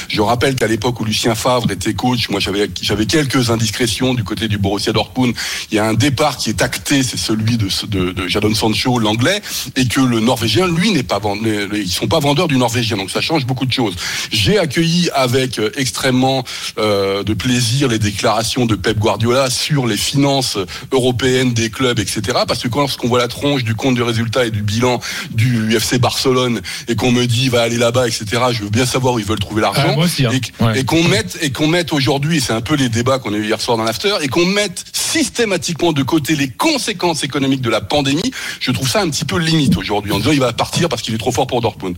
[0.09, 4.47] Je rappelle qu'à l'époque où Lucien Favre était coach, moi j'avais quelques indiscrétions du côté
[4.47, 5.33] du Borussia Dortmund.
[5.71, 9.41] Il y a un départ qui est acté, c'est celui de, de, Jadon Sancho, l'anglais,
[9.75, 11.69] et que le norvégien, lui, n'est pas vendeur.
[11.73, 13.95] Ils sont pas vendeurs du norvégien, donc ça change beaucoup de choses.
[14.31, 16.43] J'ai accueilli avec euh, extrêmement
[16.77, 20.57] euh, de plaisir les déclarations de Pep Guardiola sur les finances
[20.91, 22.39] européennes des clubs, etc.
[22.47, 24.99] Parce que quand lorsqu'on voit la tronche du compte du résultat et du bilan
[25.31, 28.25] du FC Barcelone et qu'on me dit va aller là-bas, etc.
[28.51, 30.31] Je veux bien savoir où ils veulent trouver l'argent Ah, hein.
[30.59, 30.79] et, Ouais.
[30.79, 33.45] et qu'on mette et qu'on mette aujourd'hui, c'est un peu les débats qu'on a eu
[33.45, 34.83] hier soir dans l'after, et qu'on mette
[35.13, 38.31] systématiquement de côté les conséquences économiques de la pandémie.
[38.59, 41.13] Je trouve ça un petit peu limite aujourd'hui en disant il va partir parce qu'il
[41.13, 41.95] est trop fort pour Dortmund.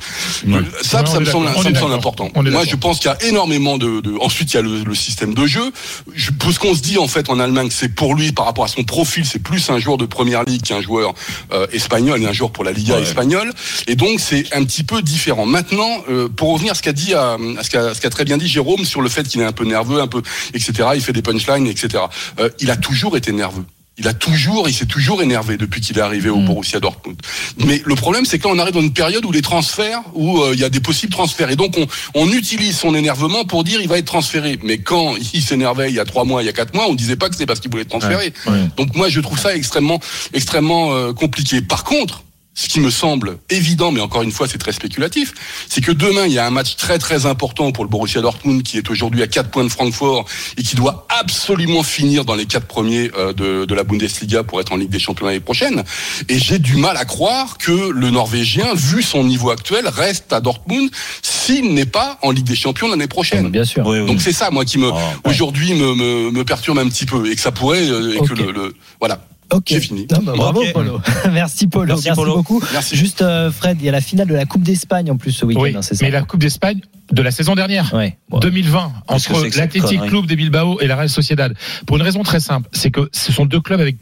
[0.81, 2.29] Ça, ça me semble, ça me semble important.
[2.51, 4.95] Moi, je pense qu'il y a énormément de, de- ensuite il y a le, le
[4.95, 5.71] système de jeu.
[6.13, 8.65] Je, pour ce qu'on se dit en fait en Allemagne, c'est pour lui par rapport
[8.65, 11.13] à son profil, c'est plus un joueur de première ligue qu'un joueur
[11.53, 13.51] euh, espagnol et un joueur pour la Liga espagnole.
[13.87, 15.45] Et donc c'est un petit peu différent.
[15.45, 18.25] Maintenant, euh, pour revenir à ce qu'a dit, à, à ce qu'a ce qu'a très
[18.25, 20.21] bien dit Jérôme sur le fait qu'il est un peu nerveux, un peu
[20.53, 20.89] etc.
[20.95, 22.03] Il fait des punchlines, etc.
[22.39, 23.65] Euh, il a toujours été nerveux.
[23.97, 27.17] Il a toujours, il s'est toujours énervé depuis qu'il est arrivé au Borussia Dortmund.
[27.65, 30.51] Mais le problème, c'est là, on arrive dans une période où les transferts, où euh,
[30.53, 33.79] il y a des possibles transferts, et donc on, on utilise son énervement pour dire
[33.79, 34.59] il va être transféré.
[34.63, 36.93] Mais quand il s'énervait il y a trois mois, il y a quatre mois, on
[36.93, 38.33] disait pas que c'est parce qu'il voulait être transféré.
[38.47, 38.69] Ouais, ouais.
[38.75, 40.01] Donc moi, je trouve ça extrêmement,
[40.33, 41.61] extrêmement euh, compliqué.
[41.61, 42.24] Par contre,
[42.57, 45.33] ce qui me semble évident, mais encore une fois, c'est très spéculatif,
[45.69, 48.63] c'est que demain, il y a un match très très important pour le Borussia Dortmund,
[48.63, 50.25] qui est aujourd'hui à 4 points de Francfort
[50.57, 54.61] et qui doit absolument finir dans les quatre premiers euh, de, de la Bundesliga pour
[54.61, 55.83] être en Ligue des Champions l'année prochaine.
[56.29, 60.39] Et j'ai du mal à croire que le Norvégien, vu son niveau actuel, reste à
[60.39, 60.89] Dortmund
[61.21, 63.49] s'il n'est pas en Ligue des Champions l'année prochaine.
[63.51, 63.83] Bien sûr.
[64.05, 64.89] Donc c'est ça, moi, qui me
[65.25, 68.33] aujourd'hui me, me, me perturbe un petit peu et que ça pourrait euh, et que
[68.33, 69.19] le, le- voilà.
[69.51, 69.63] Ok.
[69.67, 70.07] J'ai fini.
[70.11, 70.73] Non, bah, bravo Ok.
[70.73, 71.01] Polo.
[71.31, 71.87] Merci Polo.
[71.87, 72.35] Merci, Merci, Polo.
[72.37, 72.61] beaucoup.
[72.73, 72.95] Merci.
[72.95, 75.45] Juste euh, Fred, il y a la finale de la Coupe d'Espagne en plus ce
[75.45, 76.79] week-end, Oui, hein, c'est ça mais la Coupe d'Espagne
[77.11, 78.17] de la saison dernière, Ouais.
[78.29, 78.39] Bon.
[78.39, 81.53] 2020, Qu'est-ce que entre l'Athletic Club de Bilbao et la Real Sociedad.
[81.85, 83.97] Pour une raison très simple, c'est que ce sont deux clubs avec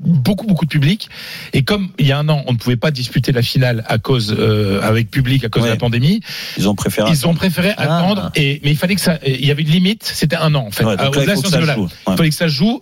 [0.00, 1.08] beaucoup beaucoup de public
[1.52, 3.98] et comme il y a un an on ne pouvait pas disputer la finale à
[3.98, 5.70] cause euh, avec public à cause Ouais.
[5.70, 6.20] de la pandémie
[6.56, 7.10] Ils ont préféré.
[7.10, 7.98] ils ont préféré Ah.
[7.98, 10.66] attendre et mais il fallait que ça il y avait une limite c'était un an
[10.68, 11.60] en fait Ouais, là, il faut que ça
[12.16, 12.80] fallait que ça joue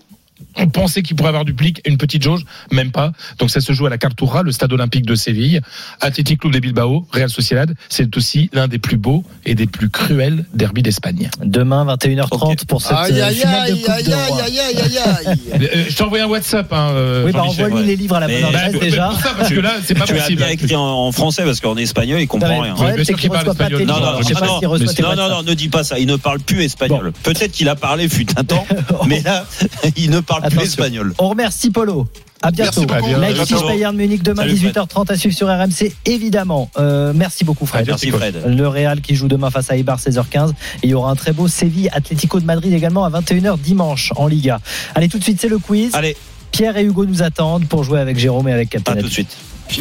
[0.56, 3.12] on pensait qu'il pourrait avoir du public, une petite jauge, même pas.
[3.38, 5.60] Donc ça se joue à la Cartura, le stade olympique de Séville.
[6.00, 9.90] Athletic Club de Bilbao, Real Sociedad, c'est aussi l'un des plus beaux et des plus
[9.90, 11.30] cruels derbys d'Espagne.
[11.42, 14.42] Demain 21h30 pour cette Aïe, euh, aïe, finale de aïe, Coupe aïe, de aïe, Roi.
[14.42, 15.38] aïe, aïe, aïe, aïe.
[15.76, 16.72] Euh, je t'ai envoyé un WhatsApp.
[16.72, 19.08] Hein, euh, Oui, bah envoie-lui les livres à la bonne Mais- adresse Bah, déjà.
[19.08, 20.36] pour ça, parce que là, c'est pas Tu as possible.
[20.42, 22.74] bien écrit en, en français parce qu'en espagnol, il comprend rien.
[23.04, 23.84] c'est qu'il parle espagnol.
[23.84, 24.00] Non,
[25.16, 25.98] non, non, ne dis pas ça.
[25.98, 27.12] Il ne parle plus espagnol.
[27.22, 28.66] Peut-être qu'il a parlé fut un temps,
[29.06, 29.44] mais là,
[29.96, 31.14] il ne parle plus espagnol.
[31.18, 32.06] On remercie Polo.
[32.42, 32.82] À bientôt.
[32.82, 33.14] Merci beaucoup.
[33.14, 33.54] À Leipzig.
[33.66, 34.76] Bayern Munich demain Salut, Fred.
[34.76, 36.70] 18h30 à suivre sur RMC évidemment.
[36.78, 37.86] Euh, merci beaucoup Fred.
[37.86, 38.42] Merci Fred.
[38.46, 40.54] Le Real qui joue demain face à Eibar 16h15 et
[40.84, 44.26] il y aura un très beau Séville Atlético de Madrid également à 21h dimanche en
[44.26, 44.60] Liga.
[44.94, 45.94] Allez tout de suite c'est le quiz.
[45.94, 46.16] Allez,
[46.52, 49.12] Pierre et Hugo nous attendent pour jouer avec Jérôme et avec Captain à tout de
[49.12, 49.36] suite.